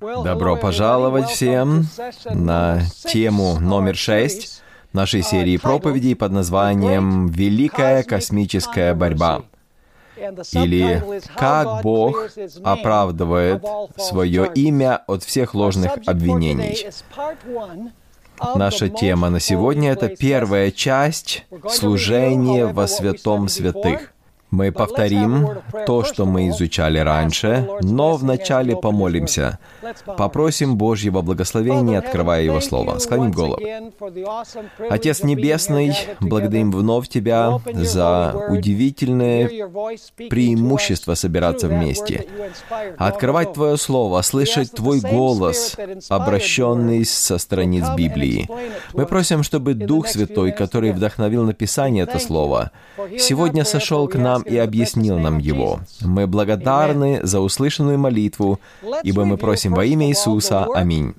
[0.00, 1.86] Добро пожаловать всем
[2.30, 9.42] на тему номер шесть нашей серии проповедей под названием «Великая космическая борьба»
[10.52, 11.02] или
[11.34, 12.30] «Как Бог
[12.62, 13.64] оправдывает
[13.96, 16.86] свое имя от всех ложных обвинений».
[18.54, 24.12] Наша тема на сегодня— это первая часть служения во святом святых.
[24.50, 25.48] Мы повторим
[25.86, 29.58] то, что мы изучали раньше, но вначале помолимся.
[30.16, 32.98] Попросим Божьего благословения, открывая Его Слово.
[32.98, 33.60] Склоним голову.
[34.90, 39.48] Отец Небесный, благодарим вновь Тебя за удивительное
[40.30, 42.26] преимущество собираться вместе.
[42.96, 45.76] Открывать Твое Слово, слышать Твой голос,
[46.08, 48.48] обращенный со страниц Библии.
[48.94, 52.70] Мы просим, чтобы Дух Святой, который вдохновил написание это Слово,
[53.18, 55.80] сегодня сошел к нам нам и объяснил нам его.
[56.00, 58.60] Мы благодарны за услышанную молитву,
[59.02, 60.66] ибо мы просим во имя Иисуса.
[60.74, 61.14] Аминь.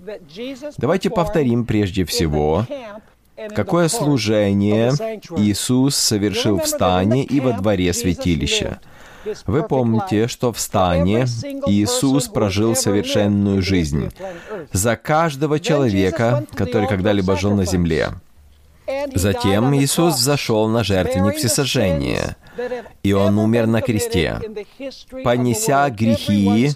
[0.78, 2.66] Давайте повторим прежде всего,
[3.56, 4.92] какое служение
[5.38, 8.80] Иисус совершил в стане и во дворе святилища.
[9.46, 11.26] Вы помните, что в стане
[11.68, 14.12] Иисус прожил совершенную жизнь
[14.72, 18.12] за каждого человека, который когда-либо жил на земле.
[19.14, 22.38] Затем Иисус взошел на жертвенник всесожжения,
[23.04, 24.40] и Он умер на кресте,
[25.24, 26.72] понеся грехи,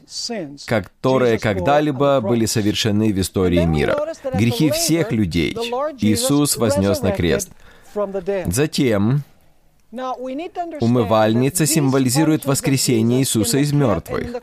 [0.66, 3.98] которые когда-либо были совершены в истории мира.
[4.34, 5.56] Грехи всех людей
[6.00, 7.50] Иисус вознес на крест.
[8.46, 9.24] Затем
[10.80, 14.42] умывальница символизирует воскресение Иисуса из мертвых.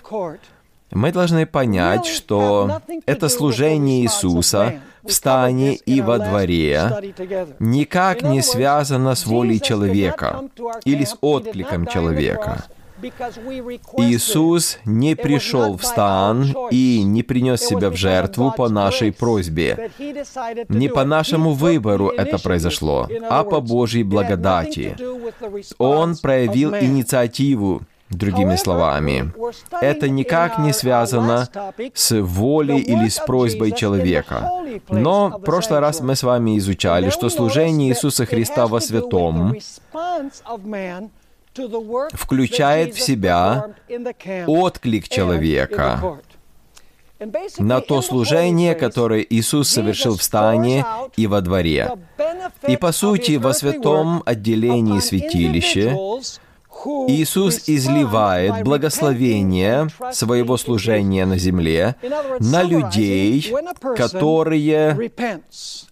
[0.92, 6.90] Мы должны понять, что это служение Иисуса в стане и во дворе
[7.58, 10.42] никак не связано с волей человека
[10.84, 12.64] или с откликом человека.
[13.96, 19.90] Иисус не пришел в стан и не принес себя в жертву по нашей просьбе.
[20.68, 24.96] Не по нашему выбору это произошло, а по Божьей благодати.
[25.78, 29.32] Он проявил инициативу, Другими словами,
[29.80, 31.48] это никак не связано
[31.94, 34.50] с волей или с просьбой человека.
[34.88, 39.54] Но в прошлый раз мы с вами изучали, что служение Иисуса Христа во святом
[42.12, 43.74] включает в себя
[44.46, 46.20] отклик человека
[47.58, 50.84] на то служение, которое Иисус совершил в стане
[51.16, 51.92] и во дворе.
[52.66, 55.96] И по сути, во святом отделении святилища
[57.08, 61.96] Иисус изливает благословение своего служения на земле
[62.40, 63.52] на людей,
[63.96, 65.10] которые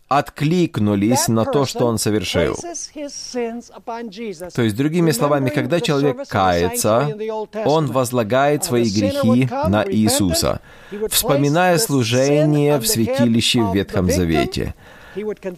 [0.08, 2.56] откликнулись на то, что он совершил.
[2.56, 7.14] То есть, другими словами, когда человек кается,
[7.66, 10.60] он возлагает свои грехи на Иисуса,
[11.10, 14.74] вспоминая служение в святилище в Ветхом Завете–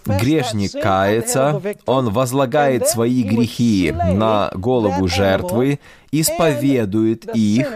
[0.07, 5.81] Грешник кается, он возлагает свои грехи на голову жертвы,
[6.13, 7.73] исповедует их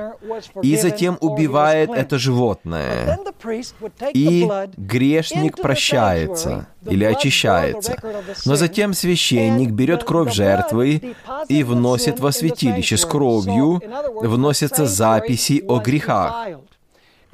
[0.63, 3.19] и затем убивает это животное.
[4.13, 7.97] И грешник прощается или очищается.
[8.45, 11.15] Но затем священник берет кровь жертвы
[11.49, 12.97] и вносит во святилище.
[12.97, 13.83] С кровью
[14.21, 16.49] вносятся записи о грехах.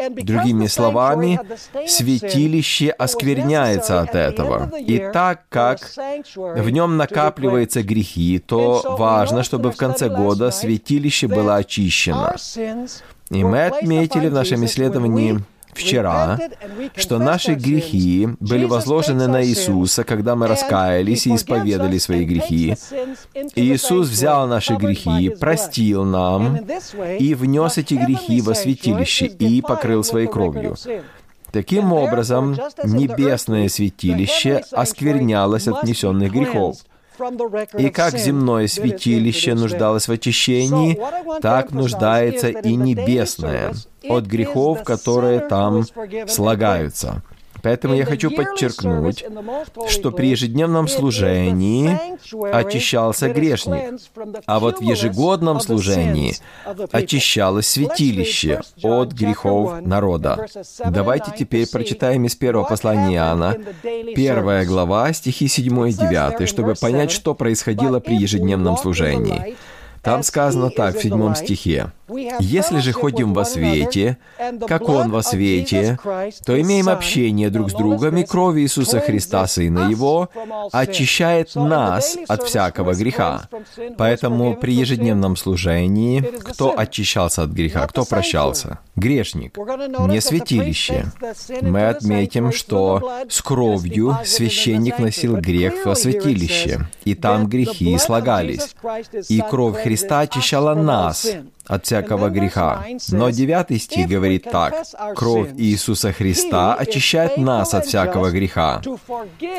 [0.09, 1.41] Другими словами,
[1.87, 4.71] святилище оскверняется от этого.
[4.79, 5.81] И так как
[6.37, 12.37] в нем накапливаются грехи, то важно, чтобы в конце года святилище было очищено.
[13.31, 15.41] И мы отметили в нашем исследовании
[15.73, 16.39] вчера,
[16.97, 22.77] что наши грехи были возложены на Иисуса, когда мы раскаялись и исповедали свои грехи.
[23.55, 26.59] И Иисус взял наши грехи, простил нам
[27.19, 30.77] и внес эти грехи во святилище и покрыл своей кровью.
[31.53, 36.77] Таким образом, небесное святилище осквернялось от внесенных грехов.
[37.79, 40.99] И как земное святилище нуждалось в очищении,
[41.41, 43.75] так нуждается и небесное
[44.09, 45.85] от грехов, которые там
[46.27, 47.23] слагаются.
[47.63, 49.25] Поэтому я хочу подчеркнуть,
[49.89, 51.99] что при ежедневном служении
[52.53, 54.01] очищался грешник,
[54.47, 56.37] а вот в ежегодном служении
[56.93, 60.47] очищалось святилище от грехов народа.
[60.87, 63.57] Давайте теперь прочитаем из первого послания Иоанна,
[64.15, 69.57] первая глава, стихи 7 и 9, чтобы понять, что происходило при ежедневном служении.
[70.03, 71.93] Там сказано так в седьмом стихе.
[72.41, 74.19] Если же ходим во свете,
[74.67, 75.99] как Он во свете,
[76.45, 80.29] то имеем общение друг с другом, и кровь Иисуса Христа, Сына Его,
[80.73, 83.49] очищает нас от всякого греха.
[83.97, 88.79] Поэтому при ежедневном служении кто очищался от греха, кто прощался?
[88.97, 91.13] Грешник, не святилище.
[91.63, 98.75] Мы отметим, что с кровью священник носил грех во святилище, и там грехи слагались.
[99.29, 101.27] И кровь Христа очищала нас
[101.71, 102.85] от всякого греха.
[103.11, 104.75] Но девятый стих говорит так.
[105.15, 108.83] «Кровь Иисуса Христа очищает нас от всякого греха».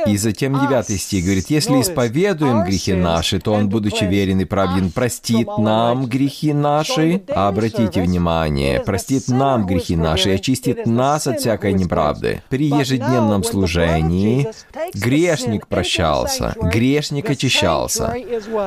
[0.06, 4.92] И затем девятый стих говорит, «Если исповедуем грехи наши, то Он, будучи верен и праведен,
[4.92, 7.22] простит нам грехи наши».
[7.30, 12.44] Обратите внимание, простит нам грехи наши и очистит нас от всякой неправды.
[12.50, 14.48] При ежедневном служении
[14.94, 18.14] грешник прощался, грешник очищался.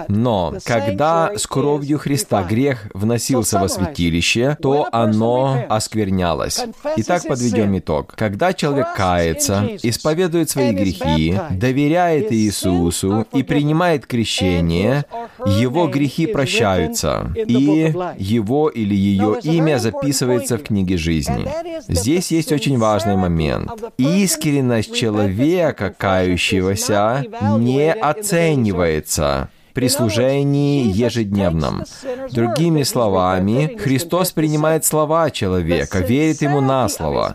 [0.09, 6.65] Но когда с кровью Христа грех вносил переносился во святилище, то оно осквернялось.
[6.97, 8.15] Итак, подведем итог.
[8.17, 15.05] Когда человек кается, исповедует свои грехи, доверяет Иисусу и принимает крещение,
[15.47, 21.47] его грехи прощаются, и его или ее имя записывается в книге жизни.
[21.89, 23.71] Здесь есть очень важный момент.
[23.99, 27.25] Искренность человека, кающегося,
[27.59, 31.83] не оценивается при служении ежедневном.
[32.31, 37.35] Другими словами, Христос принимает слова человека, верит ему на слово.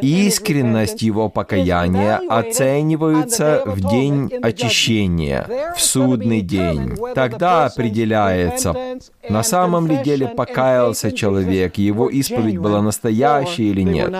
[0.00, 6.96] Искренность его покаяния оценивается в день очищения, в судный день.
[7.14, 8.74] Тогда определяется,
[9.28, 14.14] на самом ли деле покаялся человек, его исповедь была настоящей или нет.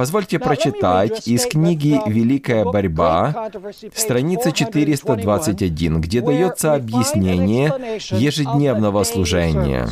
[0.00, 3.50] Позвольте прочитать из книги «Великая борьба»,
[3.94, 9.88] страница 421, где дается объяснение ежедневного служения.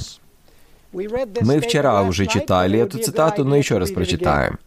[0.95, 4.59] Мы вчера уже читали эту цитату, но еще раз прочитаем.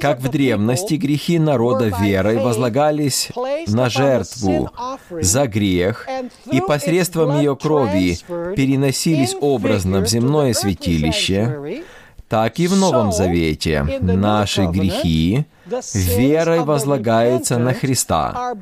[0.00, 3.28] Как в древности грехи народа верой возлагались
[3.66, 4.70] на жертву
[5.10, 6.06] за грех,
[6.50, 8.18] и посредством ее крови
[8.56, 11.82] переносились образно в земное святилище,
[12.28, 15.44] так и в Новом Завете наши грехи
[15.94, 18.54] верой возлагаются на Христа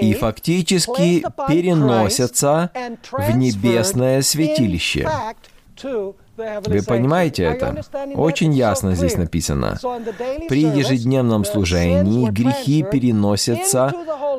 [0.00, 2.70] и фактически переносятся
[3.12, 5.06] в небесное святилище.
[6.38, 7.82] Вы понимаете это?
[8.14, 9.78] Очень ясно здесь написано.
[10.48, 13.92] При ежедневном служении грехи переносятся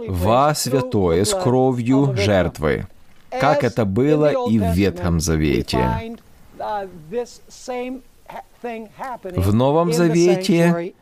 [0.07, 2.88] во святое с кровью жертвы,
[3.30, 6.18] как это было и в Ветхом Завете.
[8.62, 10.94] В Новом Завете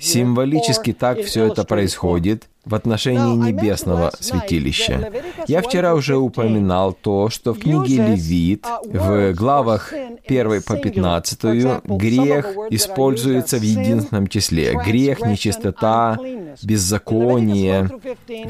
[0.00, 5.10] символически так все это происходит в отношении небесного святилища.
[5.48, 9.94] Я вчера уже упоминал то, что в книге Левит, в главах
[10.28, 11.42] 1 по 15,
[11.84, 14.74] грех используется в единственном числе.
[14.74, 16.18] Грех, нечистота,
[16.62, 17.88] беззаконие,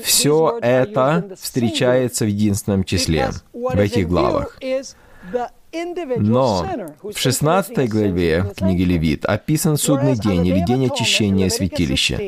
[0.03, 4.59] все это встречается в единственном числе в этих главах.
[5.73, 6.67] Но
[7.03, 12.21] в 16 главе книги Левит описан судный день или день очищения святилища.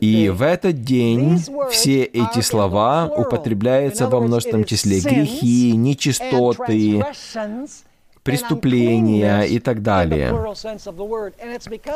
[0.00, 7.02] И в этот день все эти слова употребляются во множественном числе грехи, нечистоты,
[8.22, 10.54] преступления и так далее.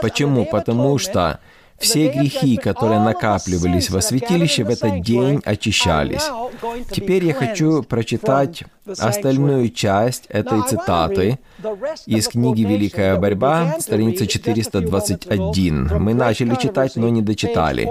[0.00, 0.46] Почему?
[0.46, 1.40] Потому что
[1.82, 6.22] все грехи, которые накапливались во святилище, в этот день очищались.
[6.90, 8.64] Теперь я хочу прочитать
[8.98, 11.38] остальную часть этой цитаты
[12.06, 15.98] из книги «Великая борьба», страница 421.
[15.98, 17.88] Мы начали читать, но не дочитали.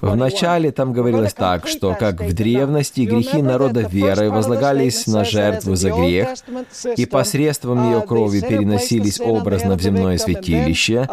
[0.00, 5.76] В начале там говорилось так, что как в древности грехи народа веры возлагались на жертву
[5.76, 6.28] за грех,
[6.96, 11.08] и посредством ее крови переносились образно в земное святилище,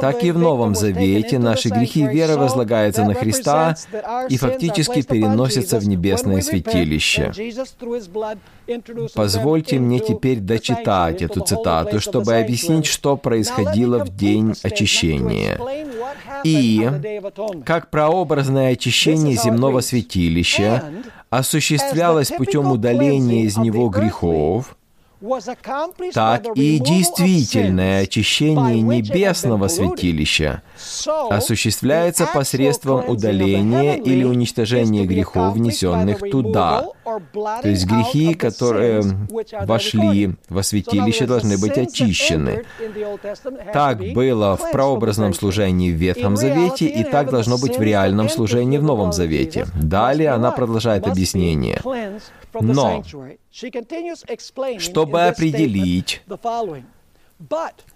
[0.00, 3.76] так и в Новом Завете наши грехи веры возлагаются на Христа
[4.28, 7.32] и фактически переносятся в небесное святилище.
[9.14, 15.58] Позвольте мне теперь дочитать эту цитату, чтобы объяснить, что происходило в день очищения.
[16.44, 16.90] И
[17.64, 20.84] как прообразное очищение земного святилища
[21.30, 24.76] осуществлялось путем удаления из него грехов,
[26.12, 30.62] так и действительное очищение небесного святилища
[31.30, 39.02] осуществляется посредством удаления или уничтожения грехов, внесенных туда– То есть грехи, которые
[39.62, 42.64] вошли во святилище, должны быть очищены.
[43.72, 48.78] Так было в прообразном служении в Ветхом Завете, и так должно быть в реальном служении
[48.78, 49.66] в Новом Завете.
[49.74, 51.80] Далее она продолжает объяснение.
[52.60, 53.02] Но,
[54.78, 56.22] чтобы определить,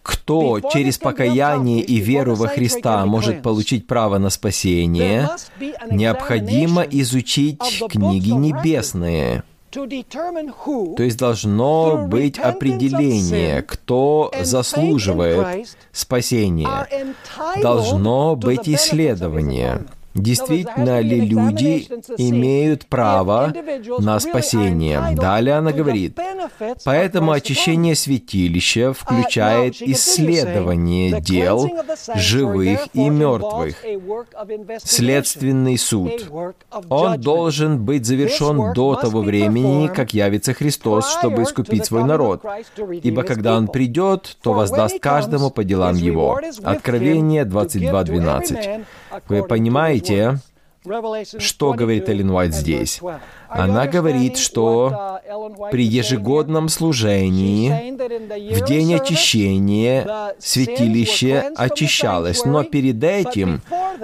[0.03, 5.29] кто через покаяние и веру во Христа может получить право на спасение,
[5.91, 9.45] необходимо изучить книги небесные.
[9.71, 16.87] То есть должно быть определение, кто заслуживает спасения.
[17.61, 19.85] Должно быть исследование.
[20.17, 23.53] Действительно ли люди имеют право
[23.99, 25.15] на спасение?
[25.15, 26.19] Далее она говорит,
[26.85, 31.71] поэтому очищение святилища включает исследование дел
[32.15, 33.77] живых и мертвых,
[34.83, 36.31] следственный суд.
[36.89, 42.43] Он должен быть завершен до того времени, как явится Христос, чтобы искупить свой народ.
[43.03, 46.41] Ибо когда Он придет, то воздаст каждому по делам его.
[46.65, 48.85] Откровение 22.12.
[49.29, 50.06] Вы понимаете,
[51.39, 53.01] что говорит Эллен Уайт здесь?
[53.49, 55.21] Она говорит, что
[55.71, 57.93] при ежегодном служении,
[58.55, 63.63] в день очищения, святилище очищалось, но перед этим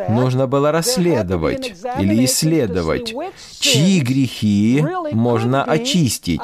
[0.09, 3.14] нужно было расследовать или исследовать,
[3.61, 6.42] чьи грехи можно очистить.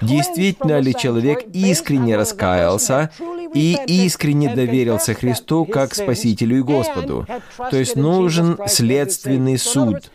[0.00, 3.10] Действительно ли человек искренне раскаялся
[3.56, 7.26] и искренне доверился Христу как Спасителю и Господу.
[7.70, 10.10] То есть нужен следственный суд,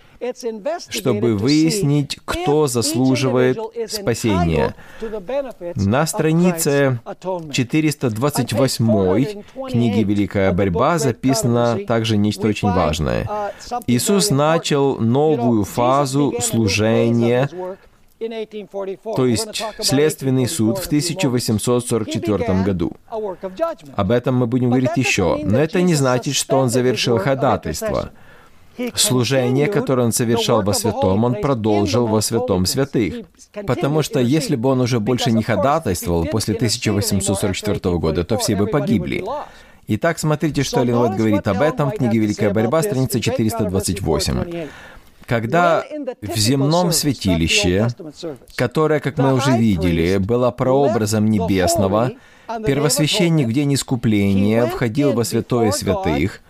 [0.89, 3.57] чтобы выяснить, кто заслуживает
[3.87, 4.75] спасения.
[5.75, 6.99] На странице
[7.51, 13.27] 428 книги «Великая борьба» записано также нечто очень важное.
[13.87, 17.49] Иисус начал новую фазу служения
[19.15, 22.91] то есть следственный суд в 1844 году.
[23.95, 28.11] Об этом мы будем говорить еще, но это не значит, что он завершил ходатайство.
[28.95, 33.25] Служение, которое он совершал во святом, он продолжил во святом святых.
[33.67, 38.67] Потому что если бы он уже больше не ходатайствовал после 1844 года, то все бы
[38.67, 39.23] погибли.
[39.87, 44.67] Итак, смотрите, что Ленвуд говорит об этом в книге «Великая борьба», страница 428
[45.31, 45.85] когда
[46.21, 47.87] в земном святилище,
[48.57, 52.11] которое, как мы уже видели, было прообразом небесного,
[52.65, 56.41] первосвященник в день искупления входил во святое святых,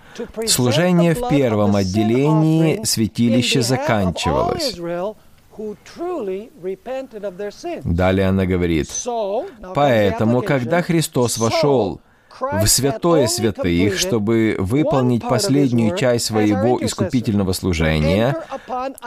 [0.48, 4.76] служение в первом отделении святилища заканчивалось.
[7.84, 8.90] Далее она говорит,
[9.76, 12.02] «Поэтому, когда Христос вошел
[12.42, 18.36] в святое святых, чтобы выполнить последнюю часть своего искупительного служения,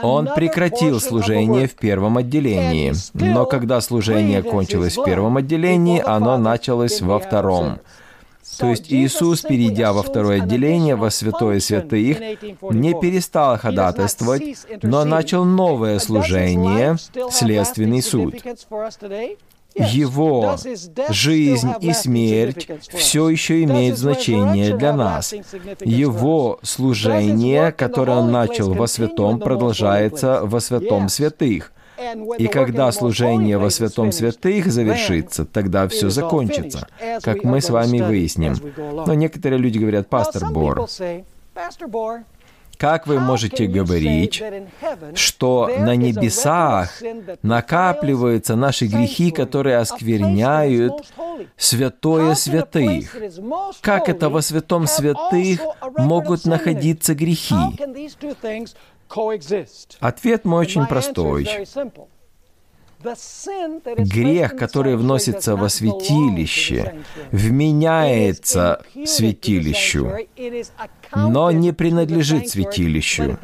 [0.02, 2.92] он прекратил служение в первом отделении.
[3.14, 7.80] Но когда служение кончилось в первом отделении, оно началось во втором.
[8.58, 12.18] То есть Иисус, перейдя во второе отделение, во святое святых,
[12.70, 16.96] не перестал ходатайствовать, но начал новое служение,
[17.30, 18.34] следственный суд
[19.75, 20.57] его
[21.09, 25.35] жизнь и смерть все еще имеют значение для нас.
[25.81, 31.73] Его служение, которое он начал во святом, продолжается во святом святых.
[32.38, 36.88] И когда служение во святом святых завершится, тогда все закончится,
[37.23, 38.57] как мы с вами выясним.
[38.76, 40.88] Но некоторые люди говорят, пастор Бор,
[42.78, 44.43] как вы можете говорить,
[45.14, 47.02] что на небесах
[47.43, 50.93] накапливаются наши грехи, которые оскверняют
[51.57, 53.16] святое святых?
[53.81, 55.61] Как это во святом святых
[55.99, 57.54] могут находиться грехи?
[60.00, 61.49] Ответ мой очень простой.
[63.99, 66.94] Грех, который вносится во святилище,
[67.30, 70.11] вменяется святилищу,
[71.14, 73.38] но не принадлежит святилищу.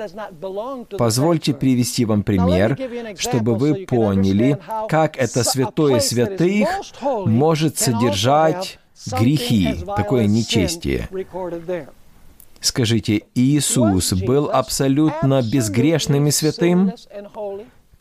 [0.97, 2.79] Позвольте привести вам пример,
[3.19, 6.69] чтобы вы поняли, как это святое святых
[7.03, 8.79] может содержать
[9.19, 11.09] грехи, такое нечестие.
[12.61, 16.93] Скажите, Иисус был абсолютно безгрешным и святым?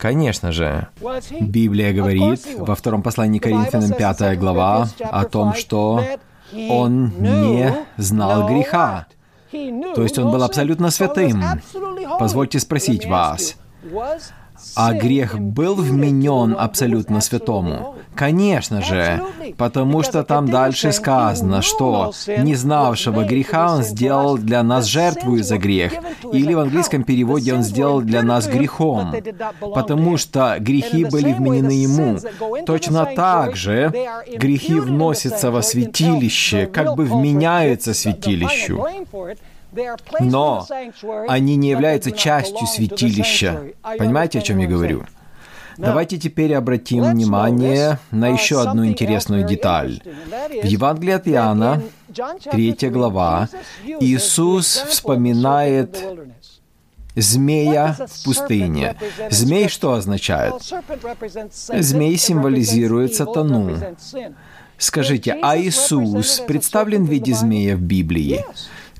[0.00, 0.88] Конечно же.
[1.40, 6.02] Библия говорит во втором послании Коринфянам 5 глава о том, что
[6.70, 9.06] он не знал греха.
[9.50, 11.42] То есть он был абсолютно святым.
[12.18, 13.56] Позвольте спросить вас,
[14.76, 17.96] А грех был вменен абсолютно святому?
[18.14, 19.22] Конечно же,
[19.56, 25.58] потому что там дальше сказано, что не знавшего греха он сделал для нас жертву за
[25.58, 25.92] грех.
[26.32, 29.14] Или в английском переводе он сделал для нас грехом,
[29.60, 32.18] потому что грехи были вменены ему.
[32.66, 33.92] Точно так же
[34.36, 38.84] грехи вносятся во святилище, как бы вменяются святилищу.
[40.20, 40.66] Но
[41.28, 43.62] они не являются частью святилища.
[43.98, 45.04] Понимаете, о чем я говорю?
[45.76, 50.02] Давайте теперь обратим внимание на еще одну интересную деталь.
[50.62, 51.82] В Евангелии от Иоанна,
[52.50, 53.48] 3 глава,
[54.00, 55.98] Иисус вспоминает
[57.16, 58.96] змея в пустыне.
[59.30, 60.54] Змей что означает?
[61.68, 63.76] Змей символизирует сатану.
[64.78, 68.44] Скажите, а Иисус представлен в виде змея в Библии?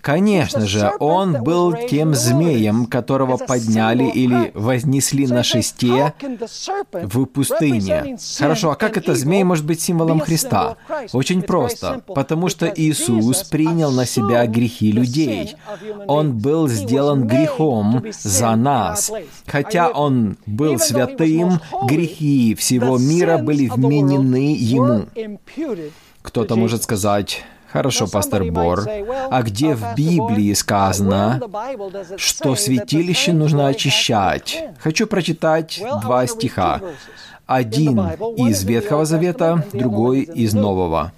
[0.01, 6.15] Конечно же, он был тем змеем, которого подняли или вознесли на шесте
[6.93, 8.17] в пустыне.
[8.39, 10.77] Хорошо, а как это змей может быть символом Христа?
[11.13, 15.57] Очень просто, потому что Иисус принял на себя грехи людей.
[16.07, 19.13] Он был сделан грехом за нас.
[19.47, 25.07] Хотя он был святым, грехи всего мира были вменены ему.
[26.23, 28.89] Кто-то может сказать, Хорошо, пастор Бор.
[29.31, 31.41] А где в Библии сказано,
[32.17, 34.65] что святилище нужно очищать?
[34.81, 36.81] Хочу прочитать два стиха.
[37.47, 37.99] Один
[38.37, 41.13] из Ветхого Завета, другой из Нового.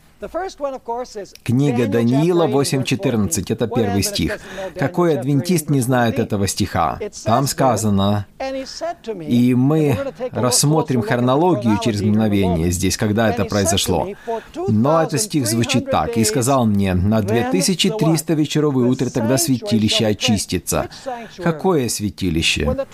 [1.42, 4.38] Книга Даниила 8.14, это первый стих.
[4.76, 7.00] Какой адвентист не знает этого стиха?
[7.24, 8.26] Там сказано,
[9.26, 9.98] и мы
[10.30, 14.08] рассмотрим хронологию через мгновение здесь, когда это произошло.
[14.68, 16.16] Но этот стих звучит так.
[16.16, 20.88] «И сказал мне, на 2300 вечеров и утро тогда святилище очистится».
[21.36, 22.86] Какое святилище?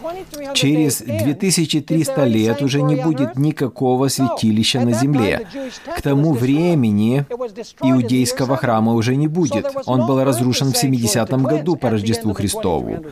[0.55, 5.47] Через 2300 лет уже не будет никакого святилища на земле.
[5.97, 7.18] К тому времени
[7.83, 9.67] иудейского храма уже не будет.
[9.87, 13.05] Он был разрушен в 70 году по Рождеству Христову.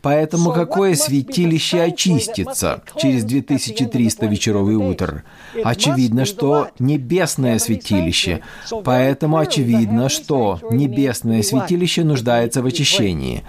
[0.00, 5.24] Поэтому какое святилище очистится через 2300 вечеров и утр?
[5.64, 8.40] Очевидно, что небесное святилище.
[8.84, 13.44] Поэтому очевидно, что небесное святилище нуждается в очищении.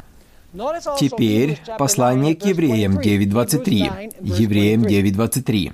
[0.99, 4.13] Теперь послание к евреям 9.23.
[4.21, 5.73] Евреям 9.23.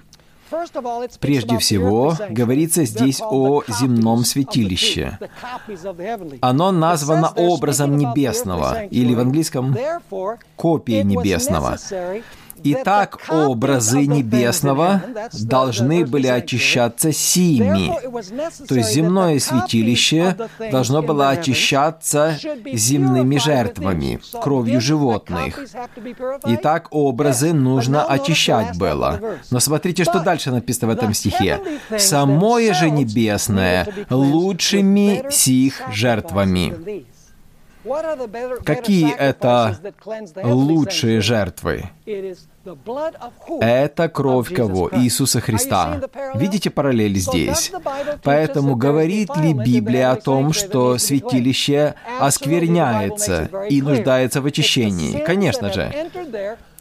[1.20, 5.20] Прежде всего, говорится здесь о земном святилище.
[6.41, 9.75] Оно названо образом небесного, или в английском
[10.56, 11.77] копией небесного.
[12.63, 15.01] Итак, образы небесного
[15.34, 17.92] должны были очищаться сими.
[18.68, 20.36] То есть земное святилище
[20.72, 22.38] должно было очищаться
[22.74, 25.60] земными жертвами, кровью животных.
[26.45, 29.19] Итак, образы нужно очищать было.
[29.52, 31.60] Но смотрите, что дальше написано в этом стихе.
[31.98, 37.06] «Самое же небесное лучшими сих жертвами».
[38.63, 39.78] Какие это
[40.43, 41.89] лучшие жертвы?
[43.62, 44.89] Это кровь кого?
[44.91, 46.02] Иисуса Христа.
[46.36, 47.71] Видите параллель здесь?
[48.23, 55.23] Поэтому говорит ли Библия о том, что святилище оскверняется и нуждается в очищении?
[55.23, 55.91] Конечно же.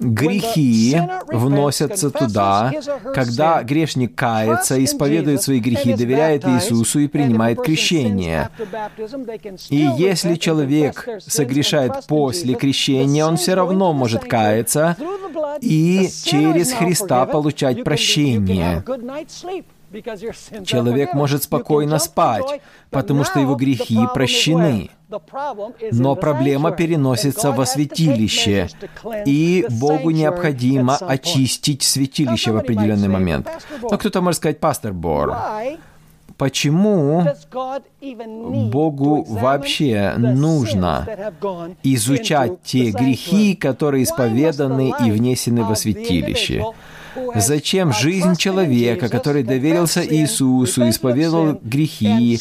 [0.00, 2.72] Грехи вносятся туда,
[3.14, 8.50] когда грешник кается, исповедует свои грехи, доверяет Иисусу и принимает крещение.
[9.70, 14.96] И если человек согрешает после крещения, он все равно может каяться
[15.60, 18.82] и через Христа получать прощение.
[20.64, 24.90] Человек может спокойно спать, потому что его грехи прощены.
[25.92, 28.68] Но проблема переносится во святилище,
[29.24, 33.48] и Богу необходимо очистить святилище в определенный момент.
[33.82, 35.34] Но кто-то может сказать, пастор Бор,
[36.36, 37.24] почему
[38.70, 41.06] Богу вообще нужно
[41.82, 46.64] изучать те грехи, которые исповеданы и внесены во святилище?
[47.34, 52.38] Зачем жизнь человека, который доверился Иисусу, исповедовал грехи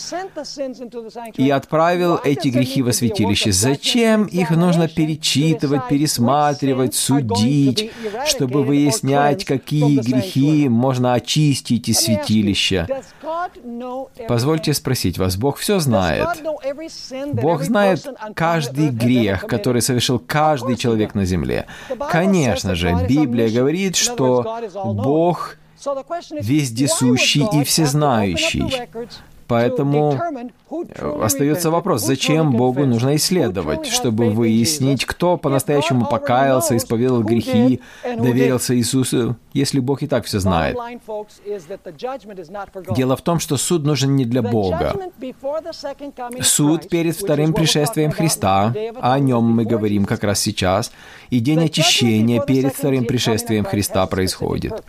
[1.35, 3.51] и отправил эти грехи во святилище?
[3.51, 7.91] Зачем их нужно перечитывать, пересматривать, судить,
[8.25, 12.87] чтобы выяснять, какие грехи можно очистить из святилища?
[14.27, 16.27] Позвольте спросить вас, Бог все знает.
[17.33, 21.65] Бог знает каждый грех, который совершил каждый человек на земле.
[22.11, 25.57] Конечно же, Библия говорит, что Бог
[26.41, 28.63] вездесущий и всезнающий.
[29.47, 30.19] Поэтому
[31.21, 39.37] остается вопрос, зачем Богу нужно исследовать, чтобы выяснить, кто по-настоящему покаялся, исповедовал грехи, доверился Иисусу,
[39.53, 40.77] если Бог и так все знает.
[42.95, 44.93] Дело в том, что суд нужен не для Бога.
[46.41, 50.91] Суд перед вторым пришествием Христа, о нем мы говорим как раз сейчас,
[51.29, 54.83] и день очищения перед вторым пришествием Христа происходит.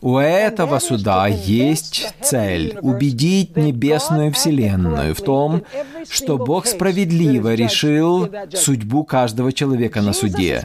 [0.00, 5.62] У этого суда есть цель— убедить небесную Вселенную в том,
[6.08, 10.64] что Бог справедливо решил судьбу каждого человека на суде.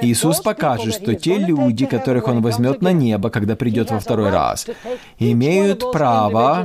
[0.00, 4.66] Иисус покажет, что те люди, которых Он возьмет на небо, когда придет во второй раз,
[5.18, 6.64] имеют право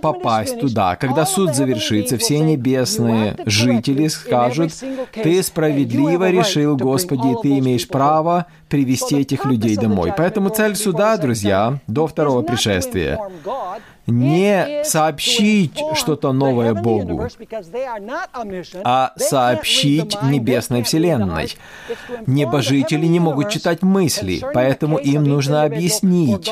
[0.00, 0.96] попасть туда.
[0.96, 4.72] Когда суд завершится, все небесные жители скажут,
[5.12, 10.12] «Ты справедливо решил, Господи, и Ты имеешь право привести этих людей домой».
[10.16, 13.18] Поэтому цель суда, друзья, до второго пришествия
[14.06, 17.28] не сообщить что-то новое Богу,
[18.84, 21.54] а сообщить небесной Вселенной.
[22.26, 26.50] Небожители не могут читать мысли, поэтому им нужно объяснить,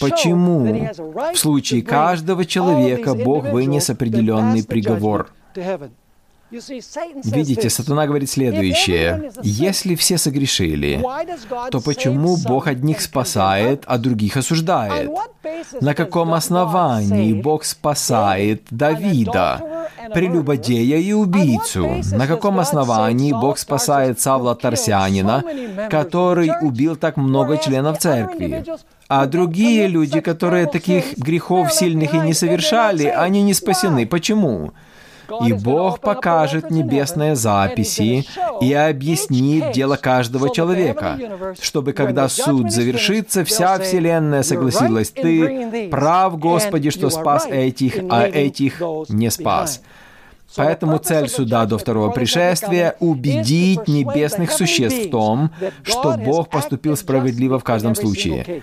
[0.00, 0.88] почему
[1.32, 5.30] в случае каждого человека Бог вынес определенный приговор.
[7.24, 9.32] Видите, сатана говорит следующее.
[9.42, 11.02] Если все согрешили,
[11.70, 15.10] то почему Бог одних спасает, а других осуждает?
[15.80, 22.02] На каком основании Бог спасает Давида, прелюбодея и убийцу?
[22.12, 25.42] На каком основании Бог спасает Савла Тарсянина,
[25.90, 28.64] который убил так много членов церкви?
[29.08, 34.06] А другие люди, которые таких грехов сильных и не совершали, они не спасены.
[34.06, 34.72] Почему?
[35.46, 38.26] И Бог покажет небесные записи
[38.60, 41.18] и объяснит дело каждого человека,
[41.60, 48.80] чтобы когда суд завершится, вся Вселенная согласилась, ты прав, Господи, что спас этих, а этих
[49.08, 49.80] не спас.
[50.56, 55.50] Поэтому цель суда до второго пришествия— убедить небесных существ в том,
[55.82, 58.62] что Бог поступил справедливо в каждом случае.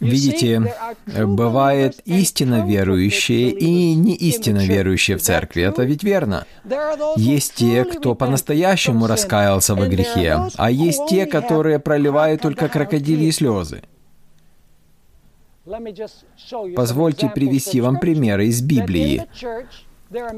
[0.00, 0.74] Видите,
[1.06, 5.62] бывает истинно верующие и не истинно верующие в церкви.
[5.62, 6.46] Это ведь верно.
[7.16, 13.82] Есть те, кто по-настоящему раскаялся во грехе, а есть те, которые проливают только крокодильи слезы.
[16.74, 19.26] Позвольте привести вам примеры из Библии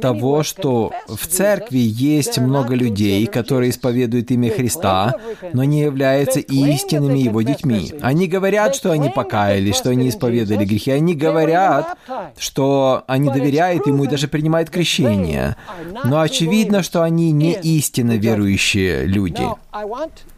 [0.01, 5.15] того, что в церкви есть много людей, которые исповедуют имя Христа,
[5.53, 7.95] но не являются истинными Его детьми.
[8.03, 10.91] Они говорят, что они покаялись, что они исповедовали грехи.
[10.91, 11.97] Они говорят,
[12.37, 15.57] что они доверяют Ему и даже принимают крещение.
[16.05, 19.47] Но очевидно, что они не истинно верующие люди.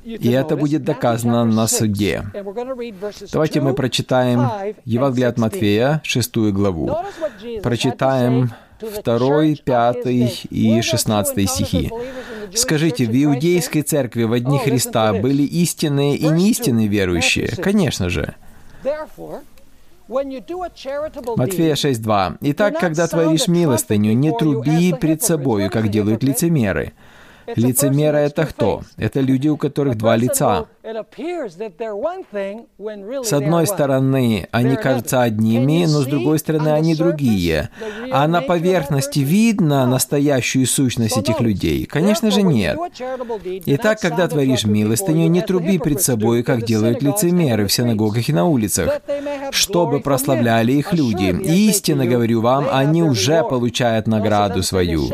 [0.05, 2.25] И это будет доказано на суде.
[3.33, 4.49] Давайте мы прочитаем
[4.85, 6.97] Евангелие от Матфея, шестую главу.
[7.63, 8.53] Прочитаем
[9.05, 9.97] 2, 5
[10.51, 11.91] и 16 стихи.
[12.55, 17.49] Скажите, в иудейской церкви в одни Христа были истинные и неистинные верующие?
[17.49, 18.35] Конечно же.
[21.37, 22.37] Матфея 6.2.
[22.43, 26.93] «Итак, когда творишь милостыню, не труби пред собою, как делают лицемеры,
[27.47, 28.83] Лицемеры— это кто?
[28.97, 30.67] Это люди, у которых два лица.
[33.23, 37.71] С одной стороны, они кажутся одними, но с другой стороны, они другие.
[38.13, 41.87] А на поверхности видно настоящую сущность этих людей?
[41.87, 42.79] Конечно же, нет.
[43.65, 48.45] Итак, когда творишь милостыню, не труби пред собой, как делают лицемеры в синагогах и на
[48.45, 49.01] улицах,
[49.53, 51.35] чтобы прославляли их люди.
[51.45, 55.11] истинно говорю вам, они уже получают награду свою.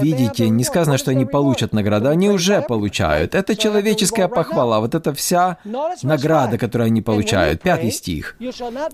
[0.00, 3.34] Видите, не сказано, что они получат награду, они уже получают.
[3.34, 5.58] Это человеческая похвала, вот это вся
[6.02, 7.62] награда, которую они получают.
[7.62, 8.36] Пятый стих.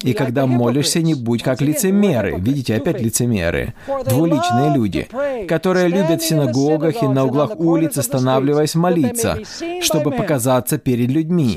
[0.03, 2.37] «И когда молишься, не будь как лицемеры».
[2.39, 3.75] Видите, опять лицемеры.
[4.07, 5.09] Двуличные люди,
[5.47, 9.39] которые любят в синагогах и на углах улиц, останавливаясь молиться,
[9.83, 11.57] чтобы показаться перед людьми.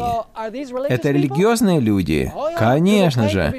[0.89, 2.31] Это религиозные люди?
[2.57, 3.53] Конечно же.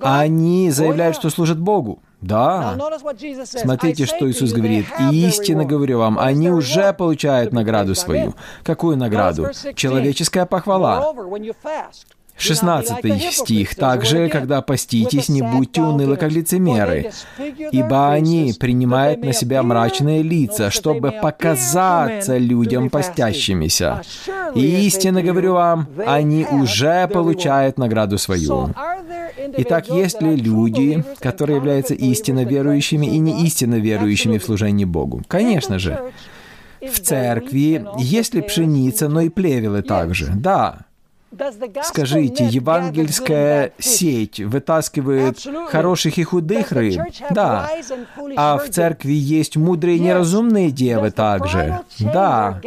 [0.00, 2.02] Они заявляют, что служат Богу.
[2.26, 2.76] Да.
[3.44, 4.86] Смотрите, что Иисус говорит.
[5.10, 8.34] «Истинно говорю вам, они уже получают награду свою».
[8.62, 9.48] Какую награду?
[9.74, 11.12] Человеческая похвала.
[12.38, 13.74] 16 стих.
[13.74, 17.10] «Также, когда поститесь, не будьте унылы, как лицемеры,
[17.72, 24.02] ибо они принимают на себя мрачные лица, чтобы показаться людям постящимися.
[24.54, 28.70] И истинно говорю вам, они уже получают награду свою».
[29.58, 35.22] Итак, есть ли люди, которые являются истинно верующими и не истинно верующими в служении Богу?
[35.28, 35.98] Конечно же.
[36.80, 40.32] В церкви есть ли пшеница, но и плевелы также?
[40.34, 40.85] Да.
[41.84, 47.00] Скажите, евангельская сеть вытаскивает хороших и худых рыб?
[47.30, 47.68] Да.
[48.36, 51.80] А в церкви есть мудрые и неразумные девы также?
[52.00, 52.60] Да.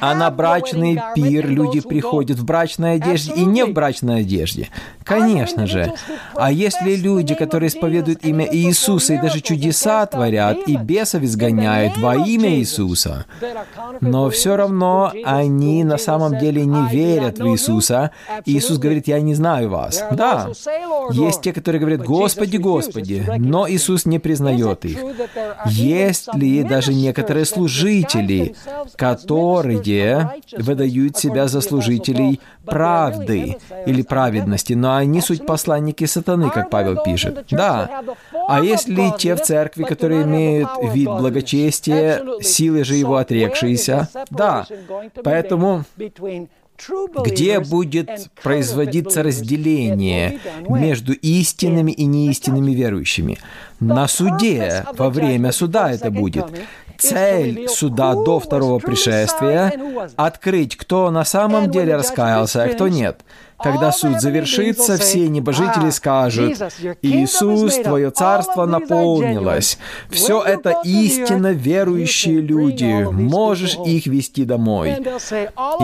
[0.00, 4.68] А на брачный пир люди приходят в брачной одежде и не в брачной одежде?
[5.04, 5.92] Конечно же.
[6.34, 12.16] А если люди, которые исповедуют имя Иисуса и даже чудеса творят, и бесов изгоняют во
[12.16, 13.26] имя Иисуса,
[14.00, 18.10] но все равно они на самом деле не верят в Иисуса.
[18.44, 20.02] Иисус говорит, я не знаю вас.
[20.12, 20.48] Да,
[21.12, 24.98] есть те, которые говорят, Господи, Господи, но Иисус не признает их.
[25.66, 28.54] Есть ли даже некоторые служители,
[28.96, 37.02] которые выдают себя за служителей правды или праведности, но они суть посланники сатаны, как Павел
[37.02, 37.46] пишет.
[37.50, 38.02] Да.
[38.48, 44.08] А если те в церкви, которые имеют вид благочестия, силы же его отрекшиеся?
[44.30, 44.66] Да.
[45.22, 45.84] Поэтому
[47.24, 53.38] где будет производиться разделение между истинными и неистинными верующими.
[53.80, 56.46] На суде, во время суда это будет.
[56.98, 59.72] Цель суда до второго пришествия—
[60.16, 63.20] открыть, кто на самом деле раскаялся, а кто нет.
[63.62, 66.54] Когда суд завершится, все небожители скажут,
[67.02, 69.78] «Иисус, Твое царство наполнилось».
[70.10, 73.06] Все это истинно верующие люди.
[73.10, 74.96] Можешь их вести домой.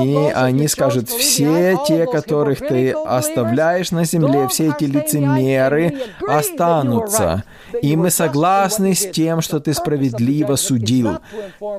[0.03, 5.95] И они скажут, все те, которых ты оставляешь на земле, все эти лицемеры
[6.29, 7.45] останутся.
[7.81, 11.19] И мы согласны с тем, что ты справедливо судил.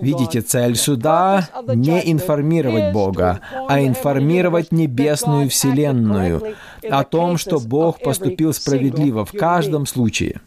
[0.02, 8.54] Видите, цель суда— не информировать Бога, а информировать небесную Вселенную о том, что Бог поступил
[8.54, 10.42] справедливо в каждом случае.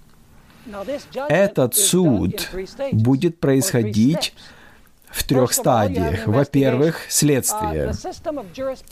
[1.28, 2.50] Этот суд
[2.92, 4.34] будет происходить
[5.10, 6.26] в трех стадиях.
[6.26, 7.92] Во-первых, следствие.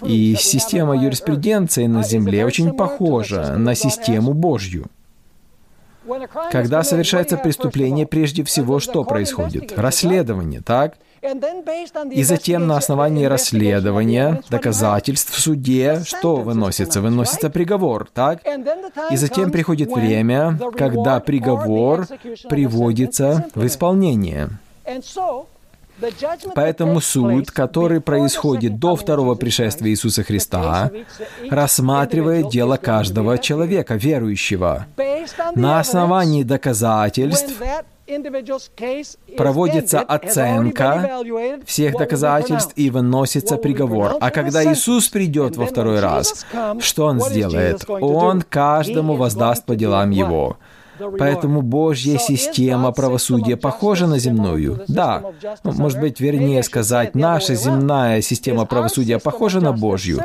[0.02, 4.86] И система юриспруденции на Земле очень похожа на систему Божью.
[6.50, 9.76] Когда совершается преступление, прежде всего что происходит?
[9.76, 10.96] Расследование, так?
[12.10, 17.00] И затем на основании расследования, доказательств в суде, что выносится?
[17.00, 18.40] Выносится приговор, так?
[19.10, 22.06] И затем приходит время, когда приговор
[22.48, 24.50] приводится в исполнение.
[26.54, 30.90] Поэтому суд, который происходит до второго пришествия Иисуса Христа,
[31.50, 34.86] рассматривает дело каждого человека, верующего.
[35.54, 37.52] На основании доказательств
[39.36, 41.22] проводится оценка
[41.64, 44.16] всех доказательств и выносится приговор.
[44.20, 46.44] А когда Иисус придет во второй раз,
[46.80, 47.84] что Он сделает?
[47.88, 50.58] Он каждому воздаст по делам Его.
[51.18, 54.82] Поэтому Божья система правосудия похожа на земную.
[54.88, 55.22] Да,
[55.64, 60.20] ну, может быть, вернее сказать, наша земная система правосудия похожа на Божью.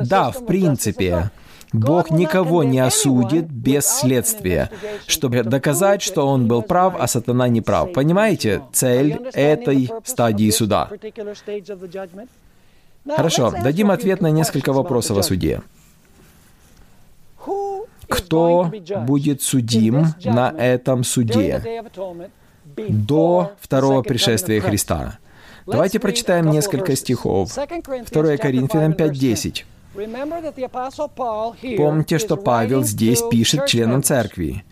[0.00, 1.30] Да, в принципе.
[1.72, 4.70] Бог никого не осудит без следствия,
[5.06, 7.92] чтобы доказать, что он был прав, а сатана не прав.
[7.92, 10.88] Понимаете цель этой стадии суда?
[13.06, 15.60] Хорошо, дадим ответ на несколько вопросов о суде
[18.08, 18.72] кто
[19.06, 21.82] будет судим на этом суде
[22.76, 25.18] до второго пришествия Христа.
[25.66, 27.54] Давайте прочитаем несколько стихов.
[27.54, 29.64] 2 Коринфянам 5.10.
[31.76, 34.64] Помните, что Павел здесь пишет членам церкви.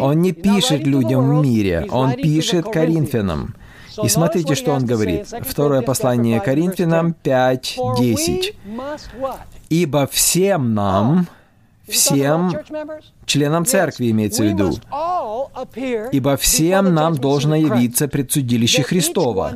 [0.00, 3.54] Он не пишет людям в мире, он пишет Коринфянам.
[4.02, 5.26] И смотрите, что он говорит.
[5.42, 8.54] Второе послание Коринфянам 5.10.
[9.70, 11.26] «Ибо всем нам,
[11.88, 12.52] всем
[13.26, 14.74] членам церкви имеется в виду.
[16.12, 19.52] Ибо всем нам должно явиться предсудилище Христова,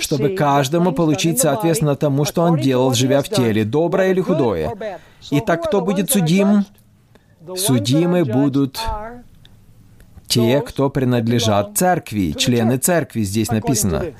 [0.00, 4.98] чтобы каждому получить соответственно тому, что он делал, живя в теле, доброе или худое.
[5.30, 6.64] Итак, кто будет судим?
[7.56, 8.80] Судимы будут
[10.28, 14.14] те, кто принадлежат церкви, члены церкви, здесь написано.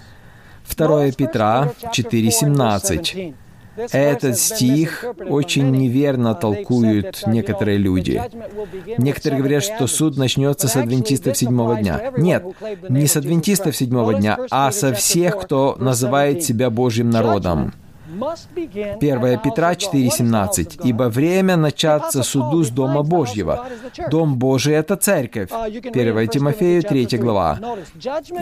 [0.77, 3.35] 2 Петра 4,17.
[3.77, 8.23] Этот стих очень неверно толкуют некоторые люди.
[8.99, 12.13] Некоторые говорят, что суд начнется с адвентистов седьмого дня.
[12.17, 12.45] Нет,
[12.89, 17.73] не с адвентистов седьмого дня, а со всех, кто называет себя Божьим народом.
[18.13, 20.81] 1 Петра 4,17.
[20.85, 23.67] «Ибо время начаться суду с Дома Божьего.
[24.11, 25.51] Дом Божий— это церковь».
[25.51, 27.59] 1 Тимофею 3 глава.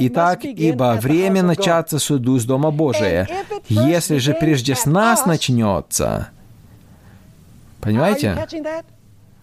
[0.00, 3.28] «Итак, ибо время начаться суду с Дома Божия.
[3.68, 6.30] Если же прежде с нас начнется...»
[7.80, 8.46] Понимаете?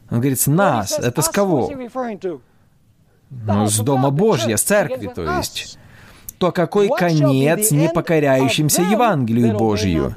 [0.10, 0.98] Он говорит, с нас.
[1.00, 1.72] Это с кого?
[3.30, 5.78] Ну, с Дома Божья, с церкви, то есть
[6.38, 10.14] то какой конец непокоряющимся Евангелию Божию?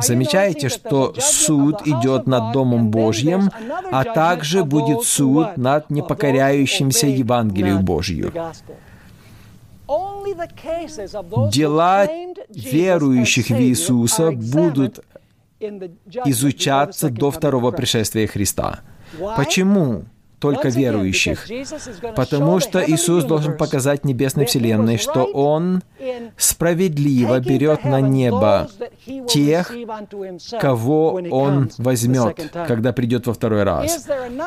[0.00, 3.50] Замечаете, что суд идет над Домом Божьим,
[3.90, 8.32] а также будет суд над непокоряющимся Евангелию Божью.
[11.50, 12.06] Дела
[12.48, 15.00] верующих в Иисуса будут
[16.24, 18.80] изучаться до второго пришествия Христа.
[19.36, 20.04] Почему?
[20.38, 21.46] Только верующих.
[22.14, 25.82] Потому что Иисус должен показать Небесной Вселенной, что Он
[26.36, 28.68] справедливо берет на небо
[29.28, 29.72] тех,
[30.60, 34.06] кого Он возьмет, когда придет во второй раз.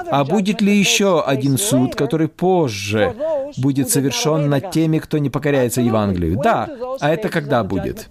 [0.09, 3.15] А будет ли еще один суд, который позже
[3.57, 6.39] будет совершен над теми, кто не покоряется Евангелию?
[6.41, 8.09] Да, а это когда будет?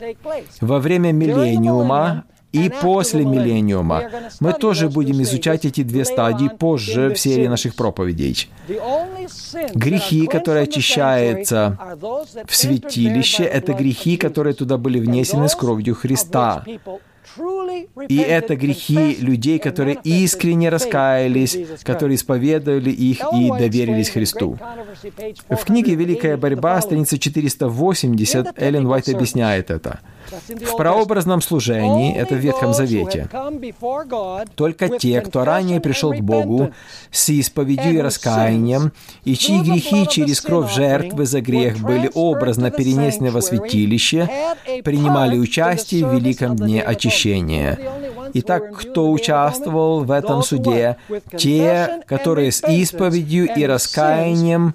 [0.60, 4.02] Во время миллениума и после миллениума.
[4.40, 8.48] Мы тоже будем изучать эти две стадии позже в серии наших проповедей.
[9.74, 11.78] Грехи, которые очищаются
[12.46, 16.64] в святилище, это грехи, которые туда были внесены с кровью Христа.
[18.08, 24.58] И это грехи людей, которые искренне раскаялись, которые исповедовали их и доверились Христу.
[25.48, 30.00] В книге «Великая борьба», страница 480, Эллен Уайт объясняет это.
[30.30, 33.28] В прообразном служении, это в Ветхом Завете,
[34.54, 36.70] только те, кто ранее пришел к Богу
[37.10, 38.92] с исповедью и раскаянием,
[39.24, 44.28] и чьи грехи через кровь жертвы за грех были образно перенесены во святилище,
[44.84, 47.78] принимали участие в великом дне очищения.
[48.34, 50.96] Итак, кто участвовал в этом суде?
[51.36, 54.74] Те, которые с исповедью и раскаянием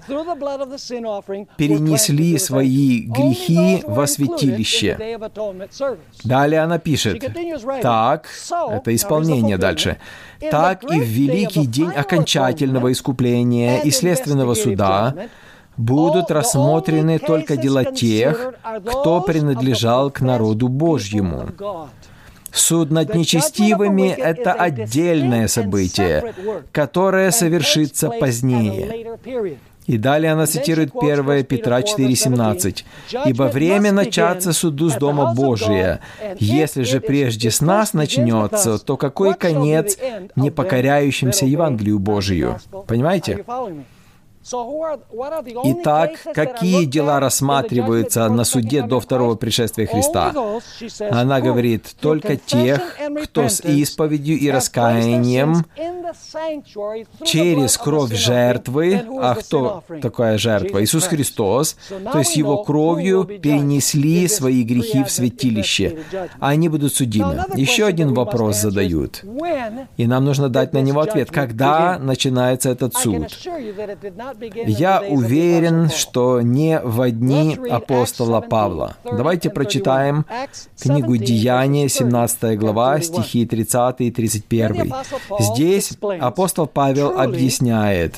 [1.56, 5.18] перенесли свои грехи во святилище.
[6.24, 7.24] Далее она пишет,
[7.82, 8.28] так,
[8.70, 9.98] это исполнение дальше,
[10.50, 15.14] так и в великий день окончательного искупления и следственного суда
[15.76, 18.54] будут рассмотрены только дела тех,
[18.84, 21.48] кто принадлежал к народу Божьему.
[22.52, 26.32] Суд над нечестивыми— это отдельное событие,
[26.72, 29.18] которое совершится позднее.
[29.86, 32.84] И далее она цитирует 1 Петра 4,17.
[33.26, 36.00] «Ибо время начаться суду с Дома Божия.
[36.38, 39.96] Если же прежде с нас начнется, то какой конец
[40.34, 43.44] непокоряющимся Евангелию Божию?» Понимаете?
[45.64, 50.32] Итак, какие дела рассматриваются на суде до второго пришествия Христа?
[51.10, 55.64] Она говорит, только тех, кто с исповедью и раскаянием
[57.24, 60.84] через кровь жертвы, а кто такая жертва?
[60.84, 61.76] Иисус Христос,
[62.12, 65.98] то есть Его кровью перенесли свои грехи в святилище.
[66.38, 67.44] Они будут судимы.
[67.54, 69.24] Еще один вопрос задают.
[69.96, 71.30] И нам нужно дать на него ответ.
[71.32, 73.26] Когда начинается этот суд?
[74.66, 78.96] Я уверен, что не в дни апостола Павла.
[79.04, 80.26] Давайте прочитаем
[80.80, 84.94] книгу Деяния, 17 глава, стихи 30 и 31.
[85.38, 88.16] Здесь апостол Павел объясняет,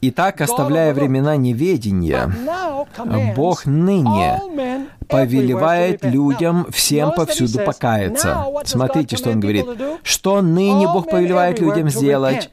[0.00, 2.32] «Итак, оставляя времена неведения,
[3.34, 4.40] Бог ныне
[5.08, 8.44] повелевает людям всем повсюду покаяться».
[8.64, 9.66] Смотрите, что он говорит.
[10.02, 12.50] Что ныне Бог повелевает людям сделать?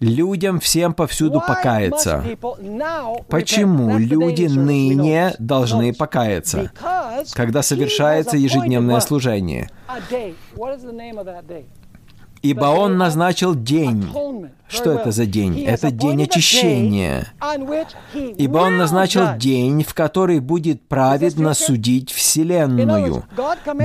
[0.00, 2.24] Людям всем повсюду покаяться.
[3.28, 6.72] Почему люди ныне должны покаяться,
[7.32, 9.70] когда совершается ежедневное служение?
[12.42, 14.06] Ибо Он назначил день.
[14.68, 15.64] Что это за день?
[15.64, 17.26] Это день очищения.
[18.14, 23.24] Ибо Он назначил день, в который будет праведно судить Вселенную.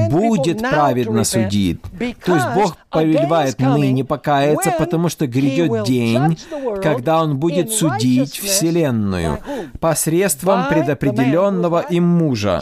[0.09, 1.81] Будет праведно судить.
[2.23, 6.37] То есть Бог повелевает ныне покаяться, потому что грядет день,
[6.81, 9.39] когда Он будет судить Вселенную
[9.79, 12.61] посредством предопределенного им мужа.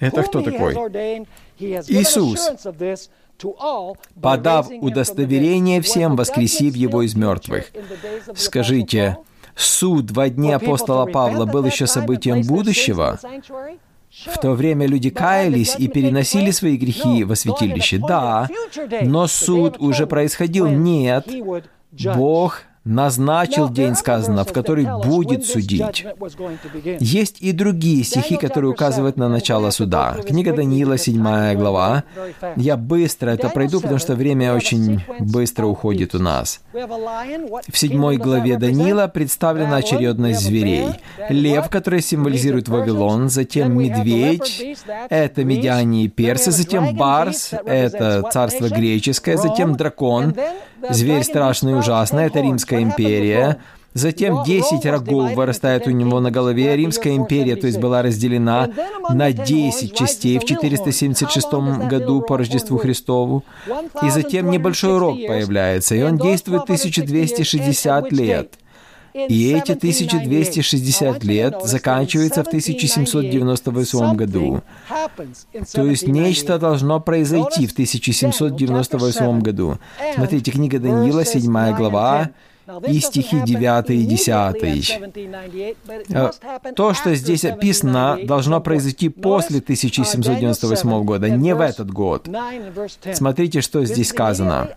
[0.00, 0.74] Это кто такой?
[1.58, 2.50] Иисус
[4.20, 7.70] подав удостоверение всем, воскресив его из мертвых.
[8.34, 9.18] Скажите,
[9.54, 13.18] суд во дни апостола Павла был еще событием будущего?
[14.24, 18.48] В то время люди каялись и переносили свои грехи во святилище, да,
[19.02, 20.66] но суд уже происходил.
[20.66, 21.28] Нет,
[22.14, 26.06] Бог назначил день, сказано, в который будет судить.
[27.00, 30.16] Есть и другие стихи, которые указывают на начало суда.
[30.26, 32.04] Книга Даниила, 7 глава.
[32.56, 36.60] Я быстро это пройду, потому что время очень быстро уходит у нас.
[36.72, 40.88] В 7 главе Даниила представлена очередность зверей.
[41.28, 44.76] Лев, который символизирует Вавилон, затем медведь,
[45.08, 50.34] это медиане и персы, затем барс, это царство греческое, затем дракон,
[50.88, 53.58] зверь страшный и ужасный, это римская империя,
[53.96, 56.76] Затем 10 рогов вырастает у него на голове.
[56.76, 58.68] Римская империя, то есть была разделена
[59.08, 61.50] на 10 частей в 476
[61.88, 63.42] году по Рождеству Христову.
[64.02, 68.58] И затем небольшой рог появляется, и он действует 1260 лет.
[69.14, 74.62] И эти 1260 лет заканчиваются в 1798 году.
[75.72, 79.78] То есть нечто должно произойти в 1798 году.
[80.14, 82.28] Смотрите, книга Даниила, 7 глава,
[82.88, 84.28] и стихи 9 и 10.
[86.10, 86.30] Э,
[86.74, 92.28] то, что здесь описано, должно произойти после 1798 года, не в этот год.
[93.12, 94.70] Смотрите, что здесь сказано.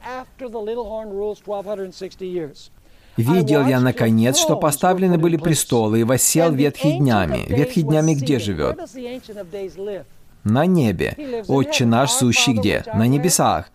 [3.18, 7.46] «Видел я, наконец, что поставлены были престолы, и воссел ветхий днями».
[7.50, 8.80] Ветхий днями где живет?
[10.44, 11.44] на небе.
[11.48, 12.84] Отче наш, сущий где?
[12.94, 13.70] На небесах.